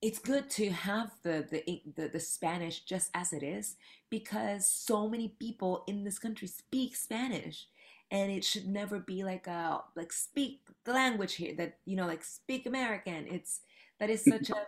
it's 0.03 0.19
good 0.19 0.51
to 0.51 0.71
have 0.71 1.11
the, 1.23 1.47
the 1.51 1.83
the 1.97 2.09
the 2.09 2.21
Spanish 2.21 2.81
just 2.81 3.11
as 3.15 3.33
it 3.33 3.43
is 3.43 3.77
because 4.11 4.69
so 4.69 5.09
many 5.09 5.35
people 5.41 5.85
in 5.87 6.05
this 6.05 6.19
country 6.19 6.49
speak 6.49 6.95
Spanish 6.95 7.67
and 8.11 8.31
it 8.31 8.45
should 8.45 8.67
never 8.67 8.99
be 8.99 9.25
like 9.25 9.47
a 9.47 9.81
like 9.97 10.13
speak 10.13 10.61
the 10.85 10.93
language 10.93 11.35
here 11.35 11.55
that 11.57 11.79
you 11.87 11.97
know 11.97 12.07
like 12.07 12.23
speak 12.23 12.67
American. 12.67 13.27
It's 13.27 13.61
that 13.99 14.11
is 14.11 14.23
such 14.23 14.51
a 14.51 14.67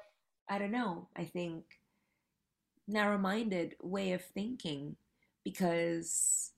I 0.49 0.59
don't 0.59 0.73
know 0.73 1.09
I 1.15 1.25
think 1.25 1.65
narrow-minded 2.87 3.77
way 3.83 4.13
of 4.13 4.25
thinking 4.25 4.97
because 5.45 6.53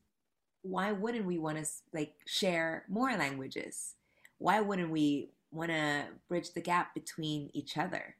why 0.62 0.92
wouldn't 0.92 1.24
we 1.24 1.38
want 1.38 1.58
to 1.58 1.68
like 1.92 2.14
share 2.26 2.84
more 2.88 3.10
languages? 3.16 3.94
Why 4.38 4.60
wouldn't 4.60 4.90
we 4.90 5.30
want 5.50 5.70
to 5.70 6.04
bridge 6.28 6.52
the 6.52 6.60
gap 6.60 6.94
between 6.94 7.50
each 7.52 7.76
other 7.76 8.14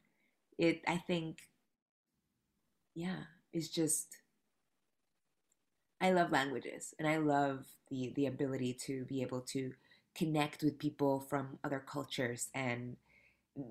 it 0.57 0.81
i 0.87 0.97
think 0.97 1.39
yeah 2.95 3.23
it's 3.53 3.69
just 3.69 4.17
i 5.99 6.11
love 6.11 6.31
languages 6.31 6.93
and 6.99 7.07
i 7.07 7.17
love 7.17 7.65
the 7.89 8.11
the 8.15 8.25
ability 8.25 8.73
to 8.73 9.05
be 9.05 9.21
able 9.21 9.41
to 9.41 9.71
connect 10.15 10.61
with 10.63 10.77
people 10.79 11.19
from 11.29 11.57
other 11.63 11.79
cultures 11.85 12.49
and 12.53 12.97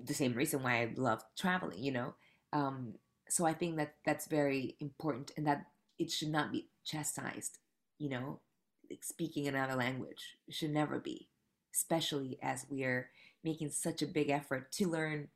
the 0.05 0.13
same 0.13 0.33
reason 0.33 0.63
why 0.63 0.81
i 0.81 0.91
love 0.95 1.23
traveling 1.37 1.83
you 1.83 1.91
know? 1.91 2.15
Um, 2.53 2.95
so 3.29 3.45
i 3.45 3.53
think 3.53 3.77
that 3.77 3.95
that's 4.05 4.27
very 4.27 4.75
important 4.79 5.31
and 5.37 5.47
that 5.47 5.65
it 5.99 6.11
should 6.11 6.29
not 6.31 6.51
be 6.51 6.69
chastised 6.85 7.59
you 7.99 8.09
know? 8.09 8.41
Like 8.89 9.03
speaking 9.03 9.47
another 9.47 9.75
language 9.75 10.37
it 10.47 10.55
should 10.55 10.71
never 10.71 10.99
be 10.99 11.29
especially 11.73 12.39
as 12.43 12.65
we're 12.69 13.09
making 13.43 13.69
such 13.71 14.01
a 14.01 14.07
big 14.07 14.29
effort 14.29 14.71
to 14.73 14.87
learn 14.89 15.29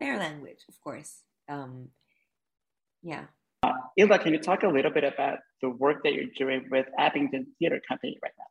their 0.00 0.18
language, 0.18 0.64
of 0.68 0.80
course. 0.80 1.22
Um, 1.48 1.88
yeah. 3.02 3.24
Uh, 3.62 3.72
Ilda, 3.96 4.18
can 4.18 4.32
you 4.32 4.38
talk 4.38 4.62
a 4.62 4.68
little 4.68 4.90
bit 4.90 5.04
about 5.04 5.38
the 5.62 5.70
work 5.70 6.02
that 6.04 6.14
you're 6.14 6.32
doing 6.36 6.66
with 6.70 6.86
Abingdon 6.98 7.46
Theater 7.58 7.80
Company 7.86 8.18
right 8.22 8.32
now? 8.38 8.44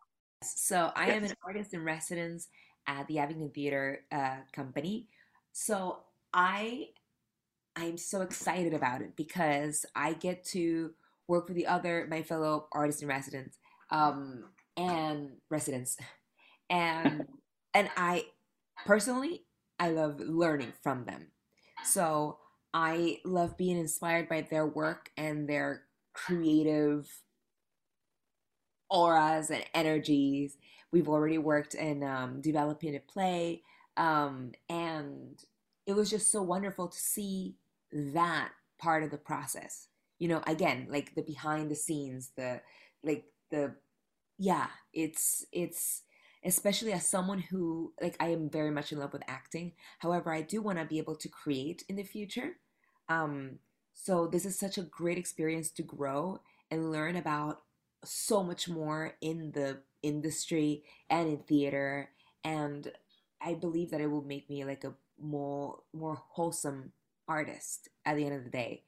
So 0.44 0.92
I 0.96 1.08
yes. 1.08 1.16
am 1.18 1.24
an 1.26 1.34
artist 1.46 1.74
in 1.74 1.84
residence 1.84 2.48
at 2.88 3.08
the 3.08 3.20
Abingdon 3.20 3.50
Theater 3.50 4.06
uh, 4.12 4.38
Company. 4.54 5.08
So 5.52 6.00
I 6.34 6.90
I'm 7.76 7.98
so 7.98 8.22
excited 8.22 8.74
about 8.74 9.02
it 9.02 9.16
because 9.16 9.86
I 9.96 10.14
get 10.14 10.44
to 10.46 10.92
work 11.28 11.48
with 11.48 11.56
the 11.56 11.68
other 11.68 12.08
my 12.10 12.24
fellow 12.24 12.68
artists 12.72 13.02
in 13.02 13.08
residence 13.08 13.58
um, 13.92 14.46
and 14.78 15.32
residents, 15.50 15.98
and 16.70 17.26
and 17.74 17.90
I 17.96 18.26
personally 18.86 19.46
I 19.80 19.92
love 19.92 20.20
learning 20.20 20.74
from 20.82 21.06
them. 21.06 21.28
So 21.86 22.38
I 22.74 23.20
love 23.26 23.58
being 23.58 23.78
inspired 23.78 24.30
by 24.30 24.42
their 24.42 24.66
work 24.66 25.12
and 25.18 25.48
their 25.48 25.84
creative 26.14 27.10
auras 28.90 29.50
and 29.50 29.64
energies. 29.74 30.58
We've 30.92 31.10
already 31.10 31.38
worked 31.38 31.76
in 31.76 32.04
um, 32.04 32.42
developing 32.42 32.96
a 32.96 33.00
play, 33.00 33.64
um, 33.98 34.54
and 34.70 35.40
it 35.86 35.94
was 35.94 36.10
just 36.10 36.32
so 36.32 36.42
wonderful 36.42 36.88
to 36.88 36.98
see 36.98 37.56
that 37.92 38.52
part 38.80 39.04
of 39.04 39.12
the 39.12 39.18
process. 39.18 39.88
You 40.18 40.30
know, 40.30 40.42
again, 40.48 40.88
like 40.90 41.16
the 41.16 41.22
behind 41.22 41.70
the 41.72 41.76
scenes, 41.76 42.32
the 42.36 42.62
like 43.04 43.26
the 43.52 43.76
yeah, 44.38 44.68
it's 44.94 45.46
it's 45.52 46.04
especially 46.44 46.94
as 46.94 47.08
someone 47.08 47.40
who 47.40 47.94
like 48.02 48.16
I 48.20 48.30
am 48.30 48.50
very 48.50 48.72
much 48.72 48.92
in 48.92 49.00
love 49.00 49.14
with 49.14 49.24
acting. 49.28 49.74
However, 50.00 50.34
I 50.34 50.42
do 50.42 50.62
want 50.62 50.80
to 50.80 50.86
be 50.86 50.98
able 50.98 51.16
to 51.18 51.30
create 51.30 51.84
in 51.90 51.96
the 51.96 52.04
future. 52.04 52.58
Um, 53.10 53.60
so 53.94 54.28
this 54.28 54.46
is 54.46 54.58
such 54.58 54.78
a 54.78 54.84
great 54.84 55.18
experience 55.18 55.72
to 55.72 55.84
grow 55.84 56.40
and 56.72 56.92
learn 56.92 57.16
about 57.16 57.64
so 58.06 58.44
much 58.44 58.70
more 58.70 59.16
in 59.22 59.52
the 59.52 59.80
industry 60.02 60.84
and 61.10 61.28
in 61.28 61.38
theater 61.40 62.10
and 62.46 62.90
I 63.42 63.54
believe 63.54 63.92
that 63.92 64.02
it 64.02 64.08
will 64.08 64.24
make 64.24 64.50
me 64.50 64.64
like 64.66 64.84
a 64.84 64.94
more 65.22 65.80
more 65.94 66.22
wholesome 66.30 66.94
artist 67.28 67.90
at 68.06 68.16
the 68.16 68.26
end 68.26 68.36
of 68.36 68.44
the 68.44 68.50
day. 68.50 68.84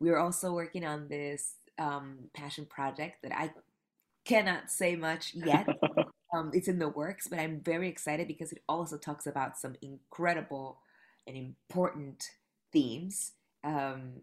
We 0.00 0.10
are 0.10 0.18
also 0.18 0.52
working 0.52 0.84
on 0.84 1.08
this 1.08 1.54
um, 1.78 2.30
passion 2.34 2.66
project 2.66 3.22
that 3.22 3.36
I 3.36 3.52
cannot 4.24 4.70
say 4.70 4.96
much 4.96 5.34
yet 5.34 5.66
Um, 6.36 6.50
it's 6.52 6.68
in 6.68 6.78
the 6.78 6.88
works, 6.88 7.28
but 7.28 7.38
I'm 7.38 7.60
very 7.60 7.88
excited 7.88 8.28
because 8.28 8.52
it 8.52 8.62
also 8.68 8.98
talks 8.98 9.26
about 9.26 9.58
some 9.58 9.74
incredible 9.80 10.80
and 11.26 11.36
important 11.36 12.30
themes. 12.72 13.32
Um, 13.64 14.20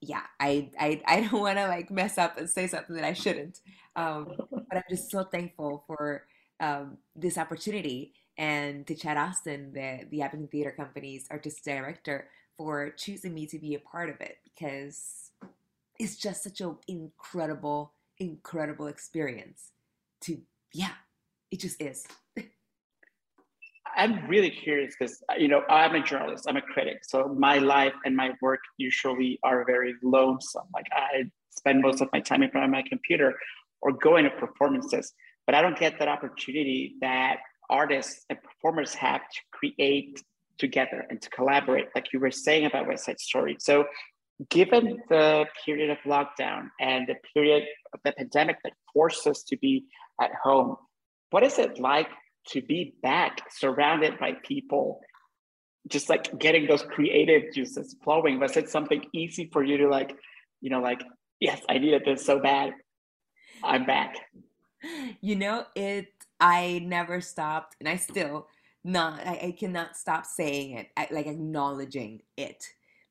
yeah, 0.00 0.22
I 0.40 0.70
I, 0.80 1.02
I 1.06 1.20
don't 1.30 1.40
want 1.40 1.58
to 1.58 1.68
like 1.68 1.90
mess 1.90 2.18
up 2.18 2.38
and 2.38 2.48
say 2.48 2.66
something 2.66 2.96
that 2.96 3.04
I 3.04 3.12
shouldn't. 3.12 3.60
Um, 3.94 4.36
but 4.50 4.76
I'm 4.76 4.82
just 4.88 5.10
so 5.10 5.24
thankful 5.24 5.84
for 5.86 6.24
um, 6.60 6.96
this 7.14 7.36
opportunity 7.36 8.14
and 8.38 8.86
to 8.86 8.94
Chad 8.94 9.16
Austin, 9.16 9.72
the 9.74 10.06
the 10.10 10.22
Abingdon 10.22 10.48
Theater 10.48 10.72
Company's 10.74 11.26
artistic 11.30 11.64
director, 11.64 12.28
for 12.56 12.90
choosing 12.90 13.34
me 13.34 13.46
to 13.46 13.58
be 13.58 13.74
a 13.74 13.80
part 13.80 14.08
of 14.08 14.20
it 14.20 14.38
because 14.44 15.30
it's 15.98 16.16
just 16.16 16.42
such 16.42 16.60
an 16.60 16.76
incredible, 16.88 17.92
incredible 18.18 18.86
experience 18.86 19.72
to 20.22 20.40
yeah, 20.76 20.92
it 21.50 21.60
just 21.60 21.80
is. 21.80 22.06
I'm 23.96 24.28
really 24.28 24.50
curious 24.50 24.94
because 24.98 25.22
you 25.38 25.48
know 25.48 25.62
I'm 25.70 25.94
a 25.94 26.02
journalist, 26.02 26.44
I'm 26.46 26.58
a 26.58 26.62
critic, 26.62 26.98
so 27.02 27.34
my 27.38 27.56
life 27.58 27.94
and 28.04 28.14
my 28.14 28.32
work 28.42 28.60
usually 28.76 29.38
are 29.42 29.64
very 29.64 29.94
lonesome. 30.02 30.66
Like 30.74 30.86
I 30.92 31.30
spend 31.50 31.80
most 31.80 32.02
of 32.02 32.08
my 32.12 32.20
time 32.20 32.42
in 32.42 32.50
front 32.50 32.66
of 32.66 32.70
my 32.70 32.84
computer 32.86 33.34
or 33.80 33.92
going 33.92 34.24
to 34.24 34.30
performances. 34.30 35.14
but 35.46 35.54
I 35.54 35.62
don't 35.62 35.78
get 35.78 35.98
that 36.00 36.08
opportunity 36.08 36.96
that 37.00 37.36
artists 37.70 38.26
and 38.28 38.38
performers 38.42 38.92
have 38.94 39.22
to 39.34 39.40
create 39.52 40.20
together 40.58 41.06
and 41.08 41.22
to 41.22 41.30
collaborate, 41.30 41.86
like 41.94 42.12
you 42.12 42.18
were 42.20 42.34
saying 42.46 42.66
about 42.66 42.86
West 42.88 43.04
Side 43.06 43.20
Story. 43.20 43.56
So, 43.60 43.84
given 44.50 44.98
the 45.08 45.46
period 45.64 45.90
of 45.90 45.98
lockdown 46.06 46.68
and 46.80 47.06
the 47.06 47.16
period 47.32 47.64
of 47.92 48.00
the 48.04 48.12
pandemic 48.12 48.56
that 48.64 48.72
forced 48.92 49.26
us 49.26 49.42
to 49.44 49.56
be 49.56 49.84
at 50.20 50.30
home, 50.42 50.76
what 51.30 51.42
is 51.42 51.58
it 51.58 51.78
like 51.78 52.08
to 52.48 52.62
be 52.62 52.94
back 53.02 53.40
surrounded 53.50 54.18
by 54.18 54.32
people? 54.44 55.00
Just 55.88 56.08
like 56.08 56.38
getting 56.38 56.66
those 56.66 56.82
creative 56.82 57.54
juices 57.54 57.96
flowing. 58.02 58.40
Was 58.40 58.56
it 58.56 58.68
something 58.68 59.04
easy 59.12 59.48
for 59.52 59.62
you 59.62 59.78
to 59.78 59.88
like 59.88 60.16
you 60.60 60.70
know 60.70 60.80
like 60.80 61.02
yes 61.40 61.60
i 61.68 61.78
needed 61.78 62.02
this 62.04 62.24
so 62.24 62.40
bad. 62.40 62.72
I'm 63.62 63.86
back. 63.86 64.16
You 65.20 65.36
know 65.36 65.64
it 65.74 66.08
i 66.38 66.82
never 66.84 67.20
stopped 67.20 67.76
and 67.80 67.88
i 67.88 67.96
still 67.96 68.46
not 68.84 69.26
i, 69.26 69.32
I 69.42 69.56
cannot 69.58 69.96
stop 69.96 70.26
saying 70.26 70.72
it 70.72 70.88
I, 70.96 71.08
like 71.10 71.26
acknowledging 71.26 72.20
it 72.36 72.62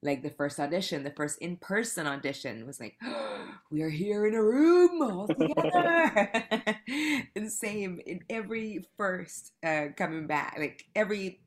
like 0.05 0.23
the 0.23 0.29
first 0.29 0.59
audition 0.59 1.03
the 1.03 1.11
first 1.11 1.39
in-person 1.39 2.07
audition 2.07 2.65
was 2.65 2.79
like 2.79 2.95
oh, 3.03 3.47
we 3.71 3.81
are 3.81 3.89
here 3.89 4.25
in 4.27 4.35
a 4.35 4.43
room 4.43 5.01
all 5.01 5.27
together 5.27 6.45
and 7.35 7.51
same 7.51 7.99
in 8.05 8.19
every 8.29 8.85
first 8.97 9.53
uh 9.65 9.87
coming 9.97 10.27
back 10.27 10.55
like 10.59 10.85
every 10.95 11.41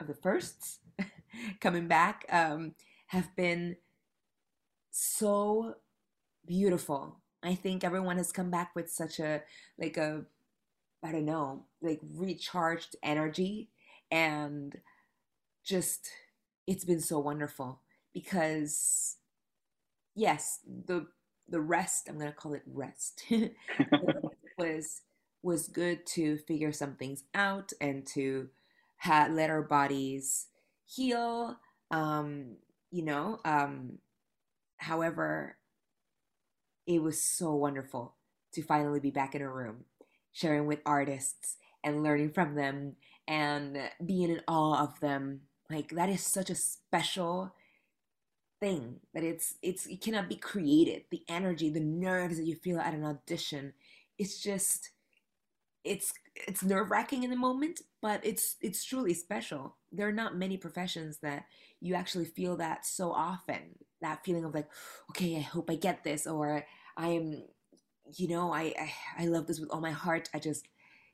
of 0.00 0.06
the 0.06 0.14
firsts 0.14 0.80
coming 1.60 1.88
back 1.88 2.24
um, 2.30 2.74
have 3.08 3.34
been 3.36 3.76
so 4.90 5.74
beautiful. 6.46 7.20
I 7.42 7.54
think 7.54 7.84
everyone 7.84 8.16
has 8.16 8.32
come 8.32 8.50
back 8.50 8.72
with 8.74 8.90
such 8.90 9.20
a 9.20 9.42
like 9.78 9.96
a 9.96 10.22
I 11.04 11.12
don't 11.12 11.26
know, 11.26 11.66
like 11.82 12.00
recharged 12.14 12.96
energy 13.02 13.70
and 14.10 14.76
just 15.64 16.08
it's 16.66 16.84
been 16.84 17.00
so 17.00 17.18
wonderful 17.18 17.80
because 18.12 19.16
yes, 20.14 20.60
the 20.66 21.06
the 21.48 21.60
rest, 21.60 22.08
I'm 22.08 22.18
going 22.18 22.30
to 22.30 22.36
call 22.36 22.54
it 22.54 22.62
rest. 22.66 23.24
was 24.58 25.02
was 25.42 25.68
good 25.68 26.04
to 26.06 26.38
figure 26.38 26.72
some 26.72 26.94
things 26.96 27.24
out 27.34 27.72
and 27.80 28.06
to 28.06 28.48
had 28.96 29.32
let 29.32 29.50
our 29.50 29.62
bodies 29.62 30.46
heal 30.86 31.56
um 31.90 32.56
you 32.90 33.02
know 33.02 33.38
um 33.44 33.98
however 34.78 35.56
it 36.86 37.02
was 37.02 37.20
so 37.22 37.54
wonderful 37.54 38.14
to 38.52 38.62
finally 38.62 39.00
be 39.00 39.10
back 39.10 39.34
in 39.34 39.42
a 39.42 39.50
room 39.50 39.84
sharing 40.32 40.66
with 40.66 40.80
artists 40.86 41.56
and 41.84 42.02
learning 42.02 42.30
from 42.30 42.54
them 42.54 42.94
and 43.28 43.78
being 44.04 44.30
in 44.30 44.40
awe 44.48 44.82
of 44.82 44.98
them 45.00 45.40
like 45.70 45.90
that 45.90 46.08
is 46.08 46.22
such 46.22 46.50
a 46.50 46.54
special 46.54 47.52
thing 48.60 48.96
that 49.12 49.22
it's 49.22 49.54
it's 49.62 49.86
it 49.86 50.00
cannot 50.00 50.28
be 50.28 50.36
created 50.36 51.02
the 51.10 51.22
energy 51.28 51.68
the 51.68 51.80
nerves 51.80 52.38
that 52.38 52.46
you 52.46 52.54
feel 52.56 52.78
at 52.80 52.94
an 52.94 53.04
audition 53.04 53.72
it's 54.18 54.40
just 54.42 54.90
it's 55.84 56.12
it's 56.34 56.62
nerve 56.64 56.90
wracking 56.90 57.22
in 57.22 57.30
the 57.30 57.36
moment, 57.36 57.80
but 58.02 58.20
it's 58.24 58.56
it's 58.60 58.84
truly 58.84 59.14
special. 59.14 59.76
There 59.92 60.08
are 60.08 60.12
not 60.12 60.36
many 60.36 60.56
professions 60.56 61.18
that 61.22 61.44
you 61.80 61.94
actually 61.94 62.26
feel 62.26 62.56
that 62.58 62.84
so 62.84 63.12
often. 63.12 63.76
That 64.02 64.24
feeling 64.24 64.44
of 64.44 64.54
like, 64.54 64.68
okay, 65.10 65.36
I 65.36 65.40
hope 65.40 65.70
I 65.70 65.76
get 65.76 66.04
this, 66.04 66.26
or 66.26 66.66
I 66.96 67.08
am, 67.08 67.44
you 68.16 68.28
know, 68.28 68.52
I 68.52 68.74
I, 68.78 68.92
I 69.20 69.26
love 69.26 69.46
this 69.46 69.60
with 69.60 69.70
all 69.70 69.80
my 69.80 69.92
heart. 69.92 70.28
I 70.34 70.38
just, 70.40 70.68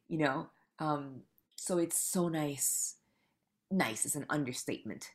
you 0.09 0.19
know, 0.19 0.49
um, 0.79 1.23
so 1.57 1.79
it's 1.79 1.99
so 1.99 2.29
nice. 2.29 2.97
Nice 3.73 4.05
is 4.05 4.17
an 4.17 4.27
understatement 4.29 5.09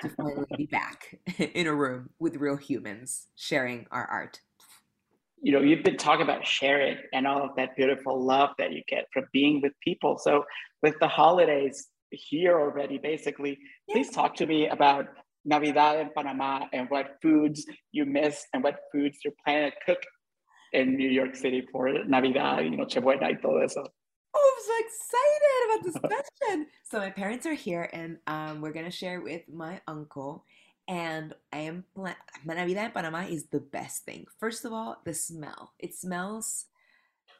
to 0.00 0.08
finally 0.08 0.46
be 0.56 0.66
back 0.66 1.18
in 1.38 1.66
a 1.66 1.74
room 1.74 2.10
with 2.20 2.36
real 2.36 2.56
humans 2.56 3.26
sharing 3.34 3.86
our 3.90 4.06
art. 4.06 4.40
You 5.42 5.52
know 5.52 5.60
you've 5.60 5.82
been 5.82 5.96
talking 5.96 6.22
about 6.22 6.46
sharing 6.46 6.96
and 7.12 7.26
all 7.26 7.42
of 7.42 7.50
that 7.56 7.74
beautiful 7.76 8.24
love 8.24 8.50
that 8.58 8.70
you 8.70 8.82
get 8.86 9.06
from 9.12 9.24
being 9.32 9.60
with 9.60 9.72
people. 9.82 10.16
So 10.16 10.44
with 10.80 10.94
the 11.00 11.08
holidays 11.08 11.88
here 12.10 12.60
already 12.60 12.98
basically 12.98 13.58
yeah. 13.88 13.94
please 13.94 14.10
talk 14.10 14.36
to 14.36 14.46
me 14.46 14.68
about 14.68 15.06
navidad 15.44 15.98
in 15.98 16.10
panama 16.16 16.64
and 16.72 16.88
what 16.88 17.16
foods 17.20 17.66
you 17.90 18.04
miss 18.04 18.46
and 18.52 18.62
what 18.62 18.76
foods 18.92 19.18
you're 19.24 19.34
planning 19.44 19.72
to 19.72 19.76
cook 19.84 20.02
in 20.72 20.96
new 20.96 21.08
york 21.08 21.34
city 21.34 21.66
for 21.72 21.92
navidad 22.06 22.64
you 22.64 22.76
know 22.76 22.84
Chebuena 22.84 23.22
y 23.22 23.34
todo 23.42 23.58
eso 23.58 23.84
I'm 24.36 24.64
so 24.64 24.72
excited 24.78 25.60
about 25.66 25.84
this 25.84 25.98
question. 25.98 26.66
so 26.82 26.98
my 26.98 27.10
parents 27.10 27.46
are 27.46 27.54
here, 27.54 27.88
and 27.92 28.18
um, 28.26 28.60
we're 28.60 28.72
gonna 28.72 28.90
share 28.90 29.20
with 29.20 29.42
my 29.52 29.80
uncle 29.86 30.44
and 30.86 31.34
I 31.52 31.60
am 31.60 31.84
pla- 31.94 32.14
Navidad 32.44 32.86
in 32.86 32.90
Panama 32.90 33.20
is 33.20 33.46
the 33.46 33.60
best 33.60 34.04
thing. 34.04 34.26
First 34.38 34.64
of 34.66 34.72
all, 34.72 35.00
the 35.04 35.14
smell. 35.14 35.72
It 35.78 35.94
smells 35.94 36.66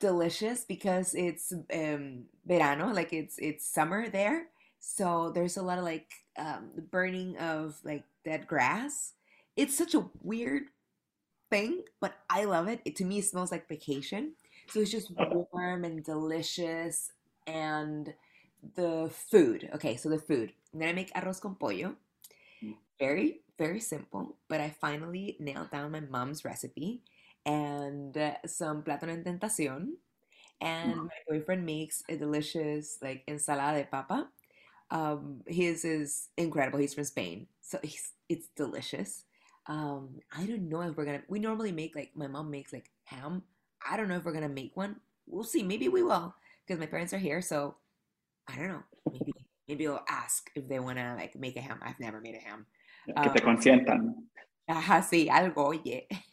delicious 0.01 0.65
because 0.65 1.15
it's 1.15 1.53
um 1.75 2.25
verano, 2.47 2.93
like 2.93 3.13
it's 3.13 3.39
it's 3.39 3.67
summer 3.67 4.09
there. 4.09 4.47
So 4.81 5.31
there's 5.35 5.57
a 5.57 5.63
lot 5.63 5.79
of 5.79 5.85
like 5.85 6.13
um 6.39 6.71
the 6.77 6.83
burning 6.83 7.37
of 7.39 7.79
like 7.85 8.05
dead 8.25 8.47
grass. 8.47 9.15
It's 9.57 9.77
such 9.77 9.95
a 9.95 10.09
weird 10.23 10.65
thing, 11.51 11.83
but 12.01 12.15
I 12.31 12.45
love 12.45 12.69
it. 12.69 12.81
It 12.85 12.97
to 12.97 13.05
me 13.05 13.19
it 13.19 13.25
smells 13.27 13.53
like 13.53 13.69
vacation. 13.69 14.35
So 14.69 14.81
it's 14.81 14.91
just 14.91 15.11
warm 15.17 15.85
and 15.85 16.05
delicious 16.05 17.11
and 17.47 18.13
the 18.75 19.11
food. 19.31 19.69
Okay, 19.75 19.97
so 19.97 20.09
the 20.09 20.19
food. 20.19 20.53
I'm 20.73 20.81
gonna 20.81 20.95
make 20.95 21.13
arroz 21.15 21.41
con 21.41 21.55
pollo 21.55 21.97
very, 22.99 23.41
very 23.59 23.81
simple, 23.81 24.37
but 24.49 24.61
I 24.61 24.75
finally 24.81 25.37
nailed 25.41 25.71
down 25.71 25.93
my 25.93 26.01
mom's 26.01 26.45
recipe 26.45 27.03
and 27.45 28.17
uh, 28.17 28.35
some 28.47 28.83
plátano 28.83 29.11
en 29.11 29.25
tentación. 29.25 29.95
And 30.61 30.95
mm. 30.95 31.05
my 31.05 31.21
boyfriend 31.29 31.67
makes 31.67 32.03
a 32.09 32.17
delicious 32.17 32.99
like 33.03 33.25
ensalada 33.27 33.79
de 33.79 33.85
papa. 33.85 34.29
Um, 34.91 35.41
his 35.47 35.85
is 35.85 36.29
incredible. 36.37 36.79
He's 36.79 36.95
from 36.95 37.05
Spain, 37.05 37.47
so 37.61 37.79
it's 38.29 38.49
delicious. 38.57 39.25
Um, 39.67 40.21
I 40.37 40.47
don't 40.47 40.69
know 40.69 40.83
if 40.83 40.97
we're 40.97 41.07
gonna. 41.07 41.23
We 41.29 41.41
normally 41.41 41.73
make 41.73 41.97
like 41.97 42.13
my 42.15 42.29
mom 42.29 42.51
makes 42.51 42.73
like 42.73 42.91
ham. 43.05 43.43
I 43.85 43.97
don't 43.97 44.09
know 44.09 44.17
if 44.17 44.25
we're 44.25 44.33
gonna 44.33 44.49
make 44.49 44.77
one. 44.77 44.97
We'll 45.27 45.45
see. 45.45 45.63
Maybe 45.63 45.89
we 45.89 46.03
will 46.03 46.35
because 46.67 46.81
my 46.81 46.87
parents 46.87 47.13
are 47.13 47.19
here. 47.19 47.41
So 47.41 47.77
I 48.49 48.57
don't 48.57 48.69
know. 48.69 48.83
Maybe 49.11 49.33
maybe 49.69 49.89
I'll 49.89 50.05
ask 50.09 50.51
if 50.55 50.69
they 50.69 50.81
wanna 50.81 51.15
like 51.19 51.37
make 51.37 51.57
a 51.57 51.61
ham. 51.61 51.81
I've 51.83 52.01
never 52.01 52.21
made 52.21 52.35
a 52.35 52.49
ham. 52.49 52.67
que 53.07 53.31
te 53.33 53.41
consientan. 53.41 54.15
Ajá, 54.69 55.03
sí, 55.03 55.29
algo, 55.29 55.67
oye. 55.67 56.07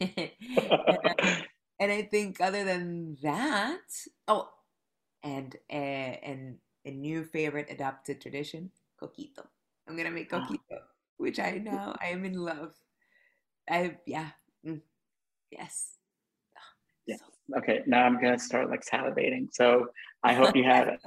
and, 1.78 1.92
I, 1.92 2.02
think 2.10 2.40
other 2.40 2.64
than 2.64 3.18
that, 3.22 3.84
oh, 4.26 4.48
and 5.22 5.54
uh, 5.70 6.16
and 6.24 6.56
a 6.86 6.90
new 6.90 7.24
favorite 7.24 7.68
adopted 7.70 8.22
tradition, 8.22 8.70
coquito. 9.00 9.44
I'm 9.86 9.96
gonna 9.96 10.10
make 10.10 10.32
ah. 10.32 10.40
coquito, 10.40 10.80
which 11.18 11.38
I 11.38 11.58
know 11.58 11.94
I 12.00 12.06
am 12.08 12.24
in 12.24 12.34
love. 12.34 12.72
I 13.68 13.98
yeah, 14.06 14.30
mm, 14.66 14.80
yes. 15.50 15.98
Yeah. 17.06 17.16
So. 17.16 17.31
Okay, 17.56 17.80
now 17.86 18.04
I'm 18.04 18.20
gonna 18.20 18.38
start 18.38 18.70
like 18.70 18.84
salivating. 18.84 19.48
So 19.52 19.88
I 20.22 20.34
hope 20.34 20.56
you 20.56 20.64
have 20.64 20.98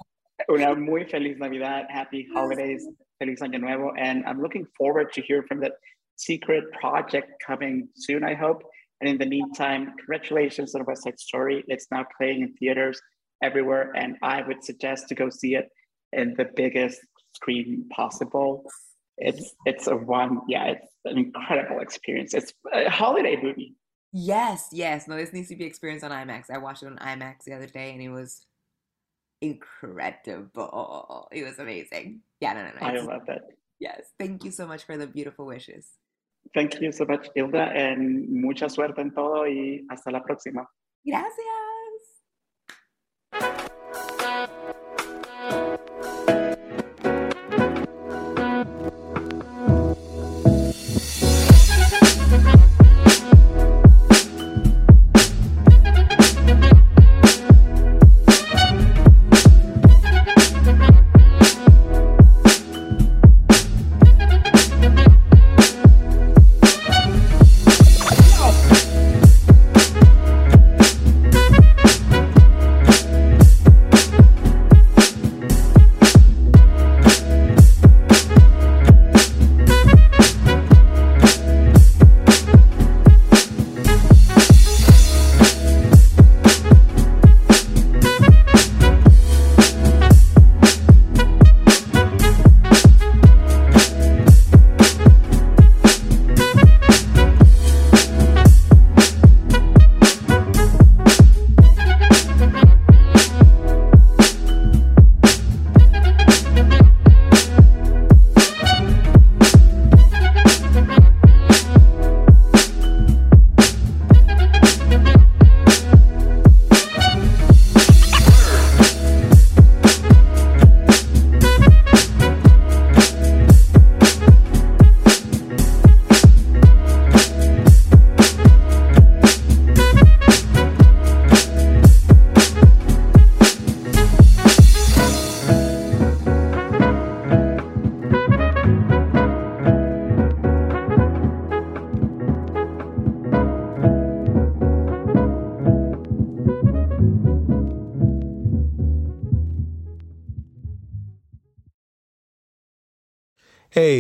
una 0.50 0.76
muy 0.76 1.06
feliz 1.06 1.38
Navidad, 1.38 1.86
happy 1.90 2.28
holidays. 2.34 2.88
Feliz 3.20 3.40
Año 3.42 3.60
Nuevo. 3.60 3.94
And 3.98 4.26
I'm 4.26 4.42
looking 4.42 4.66
forward 4.78 5.14
to 5.14 5.22
hear 5.22 5.44
from 5.44 5.60
that 5.62 5.74
secret 6.16 6.66
project 6.80 7.32
coming 7.46 7.88
soon, 7.96 8.24
I 8.24 8.34
hope. 8.34 8.64
And 9.02 9.10
in 9.10 9.18
the 9.18 9.26
meantime, 9.26 9.94
congratulations 9.98 10.76
on 10.76 10.86
West 10.86 11.04
Side 11.04 11.20
Story. 11.20 11.64
It's 11.68 11.88
now 11.92 12.06
playing 12.18 12.42
in 12.42 12.54
theaters 12.54 13.02
everywhere. 13.42 13.92
And 13.96 14.18
I 14.22 14.42
would 14.42 14.64
suggest 14.64 15.10
to 15.10 15.16
go 15.16 15.30
see 15.30 15.56
it 15.56 15.70
in 16.14 16.34
the 16.38 16.50
biggest 16.56 17.00
screen 17.34 17.88
possible. 17.90 18.64
It's 19.18 19.54
it's 19.66 19.88
a 19.88 19.96
one, 19.96 20.42
yeah, 20.48 20.66
it's 20.66 20.88
an 21.06 21.18
incredible 21.18 21.80
experience. 21.80 22.34
It's 22.34 22.54
a 22.74 22.90
holiday 22.90 23.38
movie. 23.42 23.76
Yes, 24.18 24.70
yes. 24.72 25.10
No, 25.10 25.18
this 25.18 25.34
needs 25.34 25.50
to 25.50 25.58
be 25.58 25.66
experienced 25.66 26.06
on 26.06 26.12
IMAX. 26.12 26.50
I 26.50 26.58
watched 26.58 26.84
it 26.84 26.88
on 26.88 26.96
IMAX 27.00 27.44
the 27.44 27.52
other 27.52 27.68
day 27.68 27.92
and 27.92 28.02
it 28.02 28.08
was 28.08 28.46
incredible. 29.42 31.28
It 31.34 31.44
was 31.44 31.60
amazing. 31.60 32.22
Yeah, 32.40 32.54
no, 32.54 32.64
no, 32.64 32.70
no. 32.80 32.88
I 32.88 33.02
love 33.02 33.26
that. 33.28 33.42
Yes. 33.78 34.14
Thank 34.18 34.46
you 34.46 34.52
so 34.52 34.66
much 34.66 34.86
for 34.86 34.96
the 34.96 35.06
beautiful 35.06 35.46
wishes. 35.46 35.90
Thank 36.54 36.80
you 36.80 36.94
so 36.94 37.04
much, 37.04 37.28
Hilda, 37.36 37.74
and 37.76 38.30
mucha 38.30 38.70
suerte 38.70 39.02
en 39.02 39.12
todo 39.12 39.46
y 39.48 39.86
hasta 39.90 40.12
la 40.12 40.22
próxima. 40.22 40.66
Gracias. 41.06 41.65